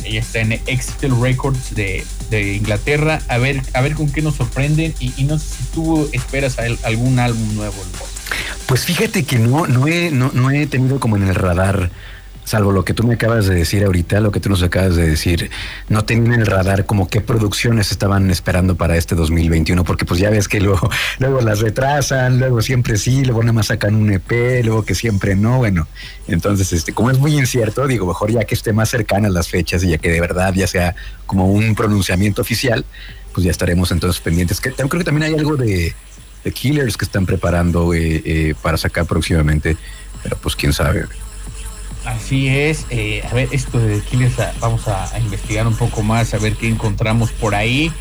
Ella 0.07 0.21
está 0.21 0.41
en 0.41 0.53
Excel 0.53 1.21
Records 1.21 1.75
de, 1.75 2.05
Inglaterra. 2.31 3.21
A 3.29 3.39
ver, 3.39 3.63
a 3.75 3.81
ver 3.81 3.95
con 3.95 4.11
qué 4.11 4.23
nos 4.23 4.37
sorprenden. 4.37 4.95
Y, 5.01 5.25
no 5.25 5.39
sé 5.39 5.57
si 5.57 5.65
tú 5.75 6.09
esperas 6.13 6.57
algún 6.85 7.19
álbum 7.19 7.55
nuevo. 7.55 7.77
Pues 8.67 8.85
fíjate 8.85 9.25
que 9.25 9.39
no, 9.39 9.67
no 9.67 9.87
he, 9.87 10.11
no, 10.11 10.31
no 10.33 10.51
he 10.51 10.67
tenido 10.67 10.99
como 11.01 11.17
en 11.17 11.25
el 11.25 11.35
radar 11.35 11.91
salvo 12.47 12.71
lo 12.71 12.85
que 12.85 12.95
tú 12.95 13.03
me 13.03 13.15
acabas 13.15 13.47
de 13.47 13.57
decir 13.57 13.85
ahorita, 13.85 14.21
lo 14.21 14.31
que 14.31 14.39
tú 14.39 14.49
nos 14.49 14.63
acabas 14.63 14.95
de 14.95 15.09
decir, 15.09 15.51
no 15.89 16.05
tenían 16.05 16.33
el 16.41 16.47
radar 16.47 16.87
como 16.87 17.09
qué 17.09 17.21
producciones 17.21 17.91
estaban 17.91 18.31
esperando 18.31 18.77
para 18.77 18.97
este 18.97 19.17
2021, 19.17 19.83
porque 19.83 20.05
pues 20.05 20.21
ya 20.21 20.31
ves 20.31 20.47
que 20.47 20.61
luego, 20.61 20.89
luego 21.19 21.41
las 21.41 21.59
retrasan, 21.59 22.39
luego 22.39 22.63
siempre 22.63 22.97
sí, 22.99 23.25
luego 23.25 23.43
nada 23.43 23.53
más 23.53 23.67
sacan 23.67 23.97
un 23.97 24.13
EP, 24.13 24.65
luego 24.65 24.85
que 24.85 24.95
siempre 24.95 25.35
no, 25.35 25.59
bueno, 25.59 25.89
entonces 26.29 26.73
este, 26.73 26.93
como 26.93 27.11
es 27.11 27.19
muy 27.19 27.37
incierto, 27.37 27.89
digo, 27.89 28.07
mejor 28.07 28.31
ya 28.31 28.45
que 28.45 28.55
esté 28.55 28.73
más 28.73 28.91
cercana 28.91 29.29
las 29.29 29.49
fechas 29.49 29.83
y 29.83 29.91
ya 29.91 29.99
que 29.99 30.11
de 30.11 30.21
verdad 30.21 30.55
ya 30.55 30.69
sea 30.69 30.95
como 31.27 31.51
un 31.51 31.75
pronunciamiento 31.75 32.43
oficial, 32.43 32.85
pues 33.35 33.45
ya 33.45 33.51
estaremos 33.51 33.91
entonces 33.91 34.23
pendientes. 34.23 34.61
Creo 34.61 34.89
que 34.89 35.05
también 35.05 35.25
hay 35.25 35.35
algo 35.35 35.57
de, 35.57 35.95
Killers 36.55 36.97
que 36.97 37.05
están 37.05 37.27
preparando 37.27 37.93
eh, 37.93 38.23
eh, 38.25 38.55
para 38.63 38.77
sacar 38.77 39.05
próximamente, 39.05 39.77
pero 40.23 40.37
pues 40.37 40.55
quién 40.55 40.73
sabe. 40.73 41.07
Así 42.07 42.49
es. 42.49 42.87
Eh, 42.91 43.23
a 43.29 43.35
ver, 43.35 43.49
esto 43.51 43.79
de 43.79 44.01
Killers 44.01 44.37
vamos 44.61 44.87
a, 44.87 45.19
investigar 45.19 45.67
un 45.67 45.77
poco 45.77 46.03
más, 46.03 46.33
a 46.35 46.39
ver 46.39 46.55
qué 46.55 46.69
encontramos 46.69 47.33
por 47.33 47.55
ahí. 47.55 47.93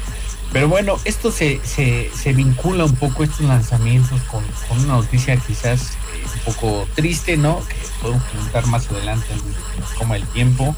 Pero 0.54 0.70
bueno, 0.70 0.98
esto 1.06 1.32
se, 1.32 1.60
se, 1.66 2.34
vincula 2.34 2.86
un 2.86 2.96
poco 2.96 3.24
estos 3.24 3.42
lanzamientos 3.42 4.22
con, 4.24 4.44
una 4.78 4.94
noticia 4.94 5.36
quizás 5.38 5.92
eh, 6.14 6.24
un 6.36 6.54
poco 6.54 6.88
triste, 6.94 7.36
¿no? 7.36 7.62
Que 7.68 7.76
podemos 8.02 8.24
comentar 8.26 8.66
más 8.68 8.90
adelante 8.90 9.28
como 9.98 10.16
el 10.16 10.26
tiempo. 10.28 10.76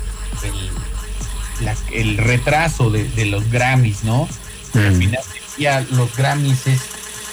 El, 1.91 2.17
retraso 2.17 2.89
de, 2.89 3.25
los 3.25 3.51
Grammys, 3.51 4.03
¿no? 4.03 4.27
Al 4.73 4.93
mm. 4.93 4.99
final 4.99 5.23
ya 5.57 5.81
los 5.91 6.15
Grammys 6.15 6.67
es, 6.67 6.81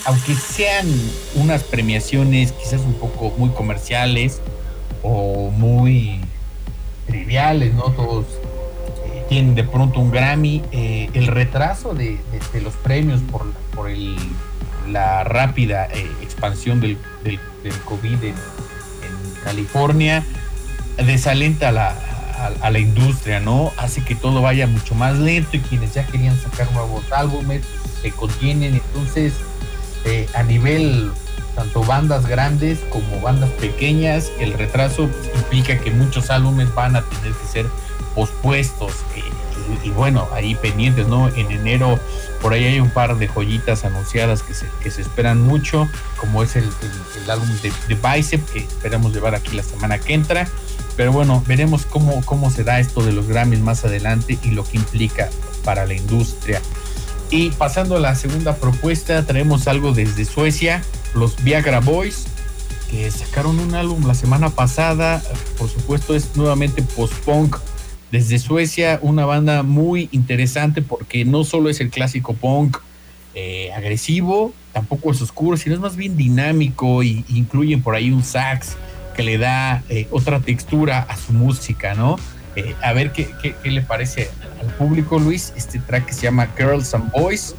aunque 0.06 0.34
sean 0.34 0.86
unas 1.34 1.62
premiaciones 1.62 2.52
quizás 2.52 2.80
un 2.80 2.94
poco 2.94 3.32
muy 3.38 3.50
comerciales, 3.50 4.40
o 5.04 5.50
muy 5.50 6.18
triviales, 7.06 7.74
¿no? 7.74 7.84
Todos 7.92 8.26
eh, 9.06 9.24
tienen 9.28 9.54
de 9.54 9.62
pronto 9.62 10.00
un 10.00 10.10
Grammy. 10.10 10.62
Eh, 10.72 11.10
el 11.14 11.28
retraso 11.28 11.94
de, 11.94 12.18
los 12.62 12.74
premios 12.76 13.20
por, 13.74 13.90
el, 13.90 14.16
la 14.88 15.22
rápida 15.22 15.86
eh, 15.92 16.10
expansión 16.22 16.80
del, 16.80 16.98
del, 17.22 17.38
COVID 17.84 18.24
en, 18.24 18.34
California 19.44 20.24
desalenta 20.96 21.68
a 21.68 21.72
la, 21.72 21.94
a, 22.62 22.70
la 22.70 22.78
industria, 22.78 23.40
¿no? 23.40 23.72
Hace 23.76 24.02
que 24.02 24.14
todo 24.14 24.40
vaya 24.40 24.66
mucho 24.66 24.94
más 24.94 25.18
lento 25.18 25.58
y 25.58 25.60
quienes 25.60 25.92
ya 25.92 26.06
querían 26.06 26.40
sacar 26.40 26.72
nuevos 26.72 27.04
álbumes 27.12 27.62
se 28.00 28.10
contienen. 28.10 28.74
Entonces, 28.74 29.34
a 30.34 30.42
nivel 30.44 31.12
tanto 31.54 31.82
bandas 31.84 32.26
grandes 32.26 32.80
como 32.90 33.20
bandas 33.20 33.50
pequeñas. 33.50 34.30
El 34.38 34.52
retraso 34.52 35.08
implica 35.34 35.78
que 35.78 35.90
muchos 35.90 36.30
álbumes 36.30 36.74
van 36.74 36.96
a 36.96 37.02
tener 37.02 37.32
que 37.32 37.46
ser 37.46 37.66
pospuestos. 38.14 38.92
Eh, 39.16 39.22
y, 39.82 39.90
bueno, 39.90 40.28
ahí 40.32 40.54
pendientes, 40.54 41.06
¿no? 41.06 41.28
En 41.28 41.50
enero 41.50 41.98
por 42.42 42.52
ahí 42.52 42.64
hay 42.64 42.80
un 42.80 42.90
par 42.90 43.16
de 43.16 43.28
joyitas 43.28 43.84
anunciadas 43.84 44.42
que 44.42 44.52
se, 44.52 44.66
que 44.82 44.90
se 44.90 45.00
esperan 45.00 45.40
mucho, 45.40 45.88
como 46.16 46.42
es 46.42 46.56
el, 46.56 46.68
álbum 47.28 47.48
de, 47.62 47.72
de, 47.88 47.94
Bicep, 47.94 48.44
que 48.50 48.58
esperamos 48.58 49.14
llevar 49.14 49.34
aquí 49.34 49.56
la 49.56 49.62
semana 49.62 49.98
que 49.98 50.12
entra. 50.12 50.46
Pero 50.96 51.12
bueno, 51.12 51.42
veremos 51.46 51.86
cómo, 51.86 52.22
cómo 52.24 52.50
se 52.50 52.62
da 52.62 52.78
esto 52.78 53.02
de 53.02 53.12
los 53.12 53.26
Grammys 53.26 53.60
más 53.60 53.84
adelante 53.84 54.38
y 54.42 54.50
lo 54.50 54.64
que 54.64 54.76
implica 54.76 55.30
para 55.64 55.86
la 55.86 55.94
industria. 55.94 56.60
Y 57.30 57.50
pasando 57.50 57.96
a 57.96 58.00
la 58.00 58.14
segunda 58.14 58.56
propuesta, 58.56 59.24
traemos 59.26 59.66
algo 59.66 59.92
desde 59.92 60.24
Suecia 60.24 60.82
los 61.14 61.42
Viagra 61.42 61.80
Boys, 61.80 62.26
que 62.90 63.10
sacaron 63.10 63.58
un 63.58 63.74
álbum 63.74 64.06
la 64.06 64.14
semana 64.14 64.50
pasada. 64.50 65.22
Por 65.58 65.68
supuesto, 65.68 66.14
es 66.14 66.36
nuevamente 66.36 66.82
post-punk 66.82 67.56
desde 68.14 68.38
Suecia, 68.38 69.00
una 69.02 69.26
banda 69.26 69.64
muy 69.64 70.08
interesante 70.12 70.82
porque 70.82 71.24
no 71.24 71.42
solo 71.42 71.68
es 71.68 71.80
el 71.80 71.90
clásico 71.90 72.34
punk 72.34 72.76
eh, 73.34 73.72
agresivo, 73.72 74.52
tampoco 74.72 75.10
es 75.10 75.20
oscuro, 75.20 75.56
sino 75.56 75.74
es 75.74 75.80
más 75.80 75.96
bien 75.96 76.16
dinámico 76.16 77.02
y, 77.02 77.24
incluyen 77.28 77.82
por 77.82 77.96
ahí 77.96 78.12
un 78.12 78.22
sax 78.22 78.76
que 79.16 79.24
le 79.24 79.38
da 79.38 79.82
eh, 79.88 80.06
otra 80.12 80.38
textura 80.38 81.00
a 81.00 81.16
su 81.16 81.32
música, 81.32 81.94
¿no? 81.94 82.16
Eh, 82.56 82.74
a 82.82 82.92
ver 82.92 83.12
qué, 83.12 83.30
qué, 83.42 83.70
le 83.70 83.82
parece 83.82 84.30
al 84.60 84.68
público, 84.74 85.18
Luis, 85.18 85.52
este 85.56 85.78
track 85.78 86.06
que 86.06 86.12
se 86.12 86.22
llama 86.22 86.48
Girls 86.56 86.94
and 86.94 87.10
Boys, 87.10 87.54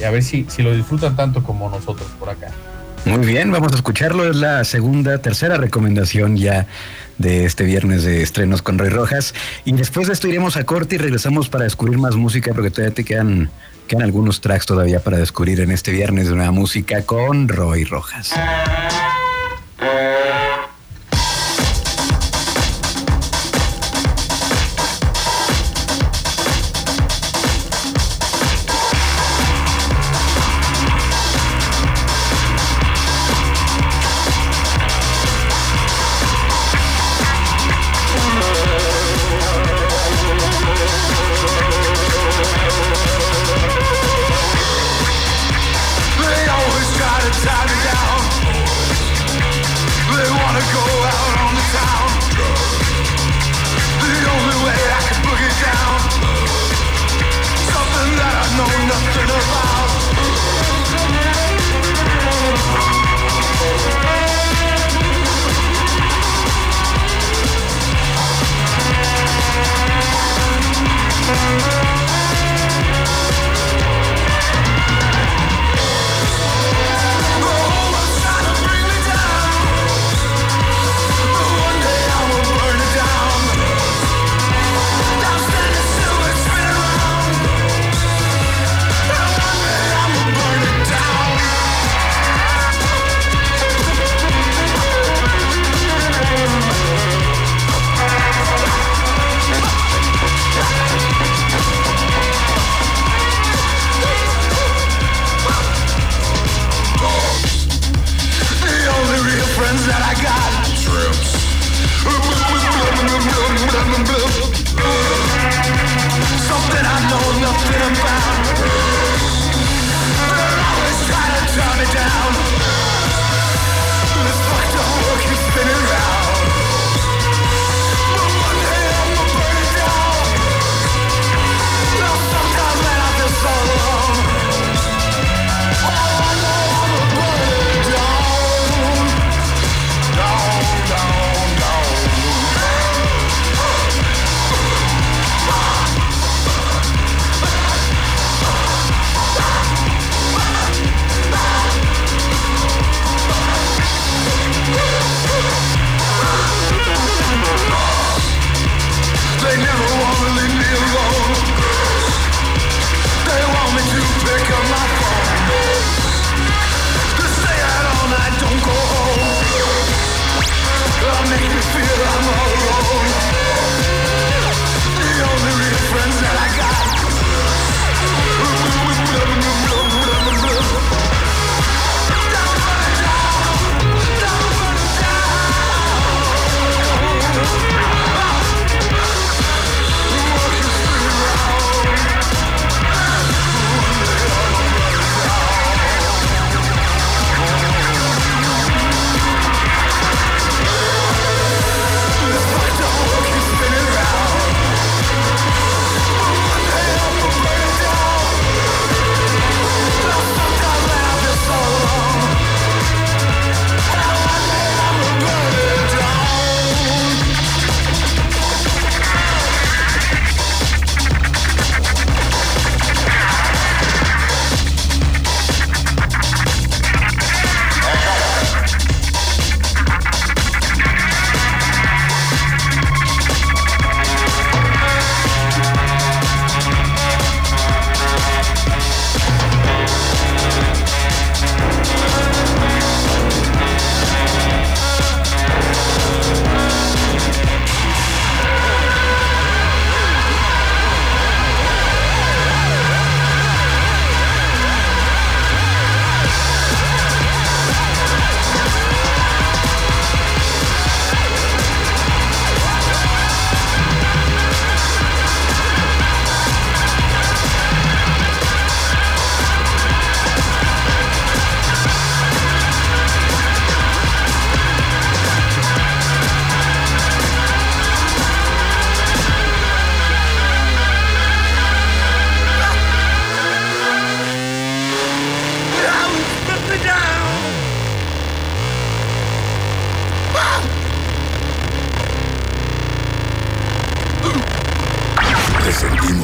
y 0.00 0.04
a 0.04 0.10
ver 0.10 0.22
si, 0.22 0.46
si 0.48 0.62
lo 0.62 0.74
disfrutan 0.74 1.14
tanto 1.14 1.42
como 1.42 1.70
nosotros 1.70 2.08
por 2.18 2.30
acá. 2.30 2.48
Muy 3.04 3.26
bien, 3.26 3.52
vamos 3.52 3.72
a 3.72 3.76
escucharlo. 3.76 4.28
Es 4.28 4.36
la 4.36 4.64
segunda, 4.64 5.18
tercera 5.18 5.58
recomendación 5.58 6.36
ya 6.36 6.66
de 7.18 7.44
este 7.44 7.64
viernes 7.64 8.02
de 8.02 8.22
estrenos 8.22 8.62
con 8.62 8.78
Roy 8.78 8.88
Rojas. 8.88 9.34
Y 9.64 9.72
después 9.72 10.06
de 10.06 10.14
esto 10.14 10.26
iremos 10.26 10.56
a 10.56 10.64
corte 10.64 10.94
y 10.94 10.98
regresamos 10.98 11.48
para 11.48 11.64
descubrir 11.64 11.98
más 11.98 12.16
música, 12.16 12.52
porque 12.54 12.70
todavía 12.70 12.94
te 12.94 13.04
quedan, 13.04 13.50
quedan 13.86 14.02
algunos 14.02 14.40
tracks 14.40 14.66
todavía 14.66 15.00
para 15.00 15.18
descubrir 15.18 15.60
en 15.60 15.70
este 15.70 15.92
viernes 15.92 16.28
de 16.28 16.34
nueva 16.34 16.50
música 16.50 17.02
con 17.02 17.46
Roy 17.48 17.84
Rojas. 17.84 18.32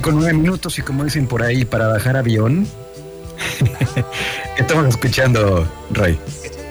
nueve 0.00 0.32
minutos 0.32 0.78
y 0.78 0.82
como 0.82 1.04
dicen 1.04 1.26
por 1.26 1.42
ahí, 1.42 1.64
para 1.64 1.88
bajar 1.88 2.16
avión. 2.16 2.66
¿Qué 4.56 4.62
estamos 4.62 4.86
escuchando, 4.86 5.68
Ray? 5.90 6.18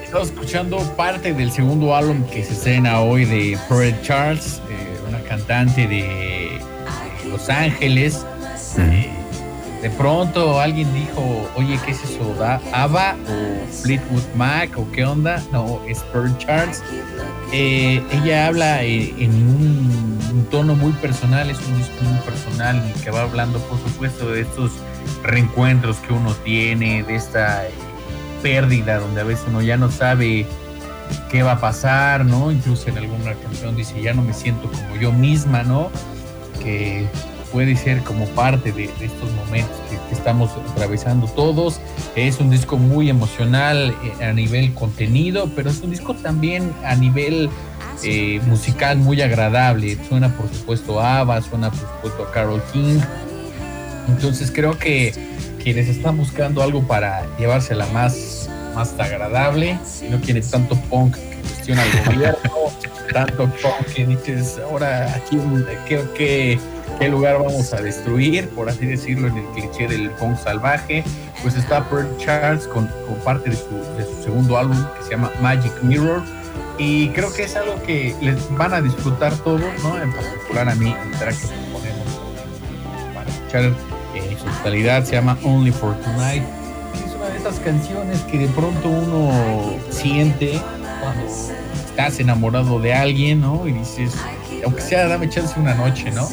Estamos 0.02 0.28
escuchando 0.28 0.78
parte 0.96 1.32
del 1.32 1.52
segundo 1.52 1.94
álbum 1.94 2.24
que 2.24 2.44
se 2.44 2.52
estrena 2.52 3.00
hoy 3.00 3.24
de 3.24 3.58
Fred 3.68 3.94
Charles, 4.02 4.60
eh, 4.70 5.08
una 5.08 5.20
cantante 5.20 5.86
de, 5.86 6.58
Los 7.28 7.48
Ángeles. 7.48 8.26
Eh, 8.78 9.10
de 9.82 9.90
pronto 9.90 10.60
alguien 10.60 10.92
dijo, 10.92 11.48
oye, 11.56 11.78
¿qué 11.84 11.92
es 11.92 12.02
eso? 12.04 12.34
¿Da 12.38 12.60
¿Ava 12.72 13.16
o 13.28 13.72
Fleetwood 13.82 14.34
Mac 14.36 14.76
o 14.76 14.90
qué 14.92 15.04
onda? 15.04 15.42
No, 15.52 15.80
es 15.88 16.00
Pearl 16.12 16.36
Charles. 16.38 16.82
Eh, 17.52 18.02
ella 18.12 18.48
habla 18.48 18.82
en 18.82 19.30
un 19.30 20.11
un 20.32 20.44
tono 20.46 20.74
muy 20.74 20.92
personal, 20.92 21.50
es 21.50 21.58
un 21.58 21.76
disco 21.76 22.02
muy 22.02 22.18
personal 22.20 22.82
que 23.02 23.10
va 23.10 23.22
hablando, 23.22 23.58
por 23.60 23.78
supuesto, 23.78 24.30
de 24.30 24.42
estos 24.42 24.72
reencuentros 25.22 25.98
que 25.98 26.12
uno 26.12 26.34
tiene, 26.34 27.02
de 27.02 27.14
esta 27.14 27.64
pérdida 28.42 28.98
donde 28.98 29.20
a 29.20 29.24
veces 29.24 29.44
uno 29.48 29.62
ya 29.62 29.76
no 29.76 29.90
sabe 29.90 30.46
qué 31.30 31.42
va 31.42 31.52
a 31.52 31.60
pasar, 31.60 32.24
¿no? 32.24 32.50
Incluso 32.50 32.88
en 32.88 32.98
alguna 32.98 33.34
canción 33.34 33.76
dice, 33.76 34.00
ya 34.00 34.14
no 34.14 34.22
me 34.22 34.32
siento 34.32 34.70
como 34.70 34.96
yo 34.96 35.12
misma, 35.12 35.62
¿no? 35.62 35.90
Que 36.60 37.06
puede 37.52 37.76
ser 37.76 38.02
como 38.02 38.26
parte 38.28 38.72
de, 38.72 38.84
estos 38.84 39.30
momentos 39.36 39.76
que, 39.90 39.96
que, 40.08 40.14
estamos 40.14 40.50
atravesando 40.70 41.26
todos. 41.26 41.80
Es 42.16 42.40
un 42.40 42.50
disco 42.50 42.78
muy 42.78 43.10
emocional 43.10 43.94
eh, 44.20 44.24
a 44.24 44.32
nivel 44.32 44.72
contenido, 44.72 45.50
pero 45.54 45.70
es 45.70 45.82
un 45.82 45.90
disco 45.90 46.14
también 46.14 46.72
a 46.84 46.94
nivel 46.94 47.50
eh, 48.02 48.40
musical 48.46 48.98
muy 48.98 49.20
agradable. 49.22 49.96
Suena 50.08 50.34
por 50.34 50.48
supuesto 50.48 51.00
a 51.00 51.20
Ava, 51.20 51.40
suena 51.42 51.70
por 51.70 51.80
supuesto 51.80 52.24
a 52.24 52.32
Carol 52.32 52.62
King. 52.72 53.00
Entonces 54.08 54.50
creo 54.50 54.78
que 54.78 55.12
quienes 55.62 55.88
están 55.88 56.16
buscando 56.16 56.62
algo 56.62 56.82
para 56.82 57.24
llevársela 57.38 57.86
más, 57.86 58.48
más 58.74 58.98
agradable, 58.98 59.78
si 59.84 60.08
no 60.08 60.20
quieren 60.20 60.42
tanto 60.48 60.74
punk 60.90 61.14
que 61.14 61.36
cuestiona 61.36 61.84
el 61.84 62.04
gobierno, 62.04 62.50
tanto 63.12 63.44
punk 63.44 63.86
que 63.94 64.06
dices, 64.06 64.58
ahora 64.58 65.14
aquí, 65.14 65.38
¿qué, 65.86 66.02
qué, 66.16 66.58
qué 66.98 67.08
lugar 67.08 67.38
vamos 67.38 67.72
a 67.72 67.80
destruir? 67.80 68.48
Por 68.48 68.68
así 68.68 68.86
decirlo, 68.86 69.28
en 69.28 69.36
el 69.36 69.46
cliché 69.50 69.86
del 69.86 70.10
punk 70.10 70.36
salvaje. 70.38 71.04
Pues 71.42 71.54
está 71.56 71.88
Pearl 71.88 72.08
Charles 72.18 72.66
con, 72.66 72.88
con 73.06 73.16
parte 73.24 73.50
de 73.50 73.56
su, 73.56 73.68
de 73.96 74.04
su 74.04 74.22
segundo 74.22 74.58
álbum 74.58 74.76
que 74.96 75.04
se 75.04 75.10
llama 75.10 75.30
Magic 75.40 75.72
Mirror 75.82 76.22
y 76.78 77.08
creo 77.10 77.32
que 77.32 77.44
es 77.44 77.56
algo 77.56 77.82
que 77.82 78.14
les 78.20 78.54
van 78.56 78.74
a 78.74 78.80
disfrutar 78.80 79.34
todos, 79.36 79.60
¿no? 79.82 80.00
En 80.00 80.12
particular 80.12 80.68
a 80.68 80.74
mí, 80.74 80.94
el 81.04 81.18
track 81.18 81.38
que 81.40 81.46
ponemos 81.72 82.20
para 83.14 83.30
escuchar 83.30 83.62
en 84.14 84.38
su 84.38 84.44
totalidad 84.44 85.04
se 85.04 85.12
llama 85.12 85.38
Only 85.44 85.72
for 85.72 85.94
Tonight. 86.00 86.42
Es 87.06 87.14
una 87.14 87.26
de 87.26 87.38
esas 87.38 87.58
canciones 87.60 88.20
que 88.22 88.38
de 88.38 88.48
pronto 88.48 88.88
uno 88.88 89.76
siente 89.90 90.60
cuando 91.00 91.26
estás 91.26 92.20
enamorado 92.20 92.80
de 92.80 92.94
alguien, 92.94 93.40
¿no? 93.40 93.66
Y 93.66 93.72
dices, 93.72 94.14
aunque 94.64 94.80
sea, 94.80 95.08
dame 95.08 95.28
chance 95.28 95.58
una 95.58 95.74
noche, 95.74 96.10
¿no? 96.10 96.28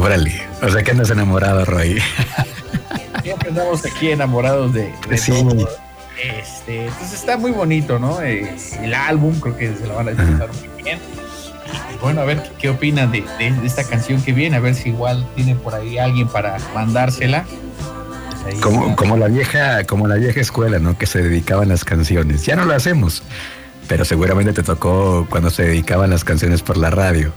Órale, 0.00 0.42
o 0.62 0.68
sea 0.68 0.82
que 0.82 0.90
andas 0.90 1.10
enamorado, 1.10 1.64
Roy. 1.64 2.00
Siempre 3.22 3.50
andamos 3.50 3.84
aquí 3.84 4.10
enamorados 4.10 4.72
de, 4.72 4.92
de 5.08 5.18
sí. 5.18 5.32
Este, 6.66 6.86
entonces 6.86 7.12
está 7.20 7.36
muy 7.36 7.52
bonito, 7.52 7.98
¿no? 8.00 8.20
Eh, 8.22 8.56
el 8.82 8.92
álbum, 8.94 9.38
creo 9.38 9.56
que 9.56 9.72
se 9.74 9.86
lo 9.86 9.94
van 9.94 10.08
a 10.08 10.10
disfrutar 10.10 10.48
muy 10.48 10.82
bien. 10.82 10.98
bueno, 12.02 12.20
a 12.22 12.24
ver 12.24 12.42
qué, 12.42 12.50
qué 12.58 12.68
opinan 12.70 13.12
de, 13.12 13.22
de 13.38 13.54
esta 13.66 13.84
canción 13.84 14.20
que 14.20 14.32
viene, 14.32 14.56
a 14.56 14.60
ver 14.60 14.74
si 14.74 14.88
igual 14.88 15.24
tiene 15.36 15.54
por 15.54 15.74
ahí 15.76 15.96
alguien 15.98 16.26
para 16.28 16.56
mandársela. 16.74 17.44
Pues 18.42 18.54
ahí 18.54 18.60
Como, 18.60 18.96
como 18.96 19.16
la 19.16 19.28
vieja, 19.28 19.84
como 19.84 20.08
la 20.08 20.16
vieja 20.16 20.40
escuela, 20.40 20.80
¿no? 20.80 20.98
Que 20.98 21.06
se 21.06 21.22
dedicaban 21.22 21.68
las 21.68 21.84
canciones. 21.84 22.44
Ya 22.44 22.56
no 22.56 22.64
lo 22.64 22.74
hacemos. 22.74 23.22
Pero 23.88 24.04
seguramente 24.04 24.52
te 24.52 24.64
tocó 24.64 25.28
cuando 25.30 25.48
se 25.50 25.62
dedicaban 25.62 26.10
las 26.10 26.24
canciones 26.24 26.62
por 26.62 26.76
la 26.76 26.90
radio. 26.90 27.32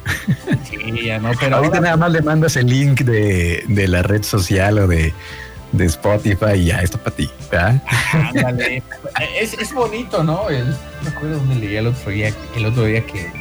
Sí, 0.67 1.05
ya 1.05 1.19
no, 1.19 1.29
pero 1.39 1.57
Ahorita 1.57 1.77
ahora- 1.77 1.81
nada 1.91 1.97
más 1.97 2.11
le 2.11 2.23
mandas 2.23 2.55
el 2.55 2.65
link 2.65 3.01
de, 3.01 3.63
de 3.67 3.87
la 3.87 4.01
red 4.01 4.23
social 4.23 4.79
o 4.79 4.87
de, 4.87 5.13
de 5.71 5.86
Spotify 5.86 6.53
y 6.55 6.65
ya, 6.65 6.82
esto 6.82 6.97
para 6.97 7.15
ti. 7.15 7.29
Ándale. 8.13 8.84
Es, 9.39 9.53
es 9.53 9.73
bonito, 9.73 10.23
¿no? 10.23 10.49
El, 10.49 10.69
no 10.69 10.77
me 11.03 11.10
acuerdo 11.10 11.38
dónde 11.38 11.55
leí 11.55 11.75
el 11.75 11.88
otro 11.88 12.12
día, 12.12 12.34
el 12.55 12.65
otro 12.65 12.86
día 12.86 13.05
que 13.05 13.32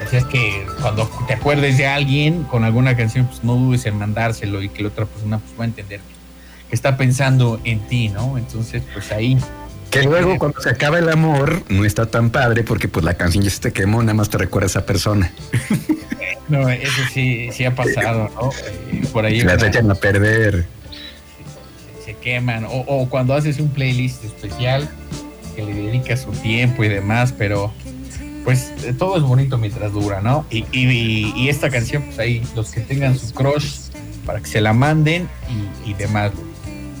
decías 0.00 0.24
que 0.26 0.66
cuando 0.80 1.10
te 1.26 1.34
acuerdes 1.34 1.78
de 1.78 1.86
alguien 1.86 2.44
con 2.44 2.64
alguna 2.64 2.96
canción, 2.96 3.26
pues 3.26 3.42
no 3.44 3.54
dudes 3.54 3.86
en 3.86 3.98
mandárselo 3.98 4.62
y 4.62 4.68
que 4.68 4.82
la 4.82 4.88
otra 4.88 5.06
persona 5.06 5.38
pues, 5.38 5.58
va 5.58 5.64
a 5.64 5.66
entender 5.66 6.00
que, 6.00 6.74
está 6.74 6.96
pensando 6.96 7.60
en 7.64 7.80
ti, 7.80 8.08
¿no? 8.10 8.38
Entonces, 8.38 8.82
pues 8.92 9.10
ahí. 9.10 9.36
Que 9.90 10.04
luego 10.04 10.38
cuando 10.38 10.60
se 10.60 10.70
acaba 10.70 11.00
el 11.00 11.08
amor 11.08 11.64
no 11.68 11.84
está 11.84 12.06
tan 12.06 12.30
padre 12.30 12.62
porque 12.62 12.86
pues 12.86 13.04
la 13.04 13.14
canción 13.14 13.42
ya 13.42 13.50
se 13.50 13.58
te 13.58 13.72
quemó, 13.72 14.00
nada 14.02 14.14
más 14.14 14.30
te 14.30 14.38
recuerda 14.38 14.66
a 14.66 14.70
esa 14.70 14.86
persona. 14.86 15.32
No, 16.48 16.68
eso 16.68 17.02
sí, 17.12 17.48
sí 17.52 17.64
ha 17.64 17.74
pasado, 17.74 18.28
¿no? 18.34 18.50
Eh, 18.92 19.02
por 19.12 19.24
ahí 19.24 19.40
Las 19.40 19.58
una- 19.58 19.68
echan 19.68 19.90
a 19.90 19.94
perder. 19.94 20.66
Queman. 22.20 22.66
O, 22.68 23.08
cuando 23.08 23.34
haces 23.34 23.58
un 23.58 23.68
playlist 23.70 24.24
especial 24.24 24.88
que 25.56 25.62
le 25.64 25.74
dedicas 25.74 26.22
su 26.22 26.30
tiempo 26.30 26.84
y 26.84 26.88
demás, 26.88 27.34
pero 27.36 27.72
pues 28.44 28.72
eh, 28.84 28.94
todo 28.98 29.16
es 29.16 29.22
bonito 29.22 29.58
mientras 29.58 29.92
dura, 29.92 30.20
¿no? 30.22 30.46
Y, 30.50 30.64
y- 30.72 31.32
y 31.36 31.48
esta 31.48 31.68
canción, 31.70 32.02
pues 32.04 32.18
ahí 32.18 32.42
los 32.54 32.70
que 32.70 32.80
tengan 32.80 33.18
su 33.18 33.32
crush 33.34 33.66
para 34.24 34.40
que 34.40 34.46
se 34.46 34.60
la 34.60 34.72
manden 34.72 35.28
y, 35.84 35.90
y 35.90 35.94
demás. 35.94 36.32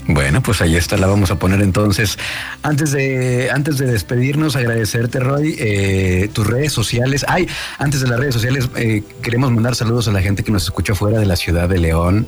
Bueno, 0.06 0.42
pues 0.42 0.60
ahí 0.60 0.74
está, 0.74 0.96
la 0.96 1.06
vamos 1.06 1.30
a 1.30 1.38
poner 1.38 1.60
entonces. 1.62 2.18
Antes 2.62 2.90
de, 2.90 3.48
antes 3.52 3.78
de 3.78 3.86
despedirnos, 3.86 4.56
agradecerte, 4.56 5.20
Roy, 5.20 5.54
eh, 5.58 6.28
tus 6.32 6.46
redes 6.48 6.72
sociales. 6.72 7.24
Ay, 7.28 7.46
antes 7.78 8.00
de 8.00 8.08
las 8.08 8.18
redes 8.18 8.34
sociales, 8.34 8.68
eh, 8.76 9.02
queremos 9.22 9.52
mandar 9.52 9.76
saludos 9.76 10.08
a 10.08 10.12
la 10.12 10.20
gente 10.20 10.42
que 10.42 10.50
nos 10.50 10.64
escucha 10.64 10.94
fuera 10.96 11.20
de 11.20 11.26
la 11.26 11.36
ciudad 11.36 11.68
de 11.68 11.78
León, 11.78 12.26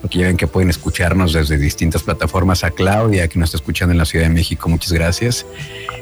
porque 0.00 0.18
ya 0.18 0.26
ven 0.26 0.36
que 0.36 0.46
pueden 0.46 0.70
escucharnos 0.70 1.32
desde 1.32 1.56
distintas 1.58 2.02
plataformas. 2.02 2.64
A 2.64 2.70
Claudia, 2.70 3.28
que 3.28 3.38
nos 3.38 3.48
está 3.48 3.56
escuchando 3.58 3.92
en 3.92 3.98
la 3.98 4.04
Ciudad 4.04 4.26
de 4.26 4.32
México, 4.34 4.68
muchas 4.68 4.92
gracias. 4.92 5.44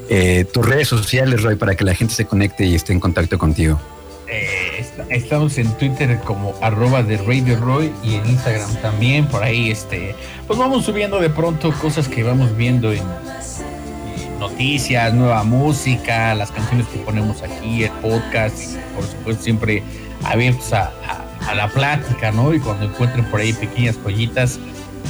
Eh, 0.08 0.44
tus 0.44 0.64
redes 0.66 0.88
sociales, 0.88 1.42
Roy, 1.42 1.56
para 1.56 1.74
que 1.74 1.84
la 1.84 1.94
gente 1.94 2.14
se 2.14 2.24
conecte 2.26 2.64
y 2.66 2.74
esté 2.74 2.92
en 2.92 3.00
contacto 3.00 3.38
contigo. 3.38 3.80
Eh, 4.28 4.80
est- 4.80 4.98
estamos 5.10 5.56
en 5.58 5.72
Twitter 5.78 6.18
como 6.24 6.54
arroba 6.60 7.02
de 7.02 7.16
Radio 7.16 7.56
Roy 7.60 7.92
y 8.02 8.14
en 8.16 8.26
Instagram 8.26 8.74
también. 8.82 9.26
Por 9.26 9.42
ahí, 9.42 9.70
este, 9.70 10.14
pues 10.46 10.58
vamos 10.58 10.84
subiendo 10.84 11.20
de 11.20 11.30
pronto 11.30 11.72
cosas 11.72 12.08
que 12.08 12.22
vamos 12.24 12.56
viendo 12.56 12.92
en, 12.92 12.98
en 13.02 14.38
noticias, 14.40 15.14
nueva 15.14 15.44
música, 15.44 16.34
las 16.34 16.50
canciones 16.50 16.86
que 16.88 16.98
ponemos 16.98 17.42
aquí, 17.42 17.84
el 17.84 17.92
podcast, 18.02 18.58
y 18.60 18.94
por 18.96 19.04
supuesto 19.06 19.42
siempre 19.44 19.82
abiertos 20.24 20.72
a, 20.72 20.86
a- 21.08 21.25
a 21.48 21.54
la 21.54 21.68
plática, 21.68 22.32
¿no? 22.32 22.54
Y 22.54 22.60
cuando 22.60 22.86
encuentren 22.86 23.24
por 23.26 23.40
ahí 23.40 23.52
pequeñas 23.52 23.96
joyitas, 24.02 24.58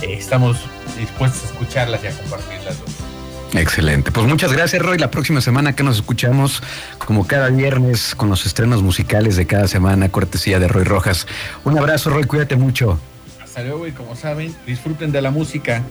eh, 0.02 0.14
estamos 0.18 0.58
dispuestos 0.98 1.44
a 1.44 1.46
escucharlas 1.46 2.04
y 2.04 2.06
a 2.08 2.10
compartirlas. 2.10 2.76
Excelente. 3.54 4.10
Pues 4.10 4.26
muchas 4.26 4.52
gracias, 4.52 4.82
Roy. 4.82 4.98
La 4.98 5.10
próxima 5.10 5.40
semana 5.40 5.74
que 5.74 5.82
nos 5.82 5.96
escuchamos, 5.96 6.62
como 6.98 7.26
cada 7.26 7.48
viernes, 7.48 8.14
con 8.14 8.28
los 8.28 8.44
estrenos 8.44 8.82
musicales 8.82 9.36
de 9.36 9.46
cada 9.46 9.68
semana, 9.68 10.08
cortesía 10.08 10.58
de 10.58 10.68
Roy 10.68 10.84
Rojas. 10.84 11.26
Un 11.64 11.78
abrazo, 11.78 12.10
Roy. 12.10 12.24
Cuídate 12.24 12.56
mucho. 12.56 12.98
Hasta 13.42 13.62
luego 13.62 13.86
y 13.86 13.92
como 13.92 14.16
saben, 14.16 14.54
disfruten 14.66 15.12
de 15.12 15.22
la 15.22 15.30
música. 15.30 15.82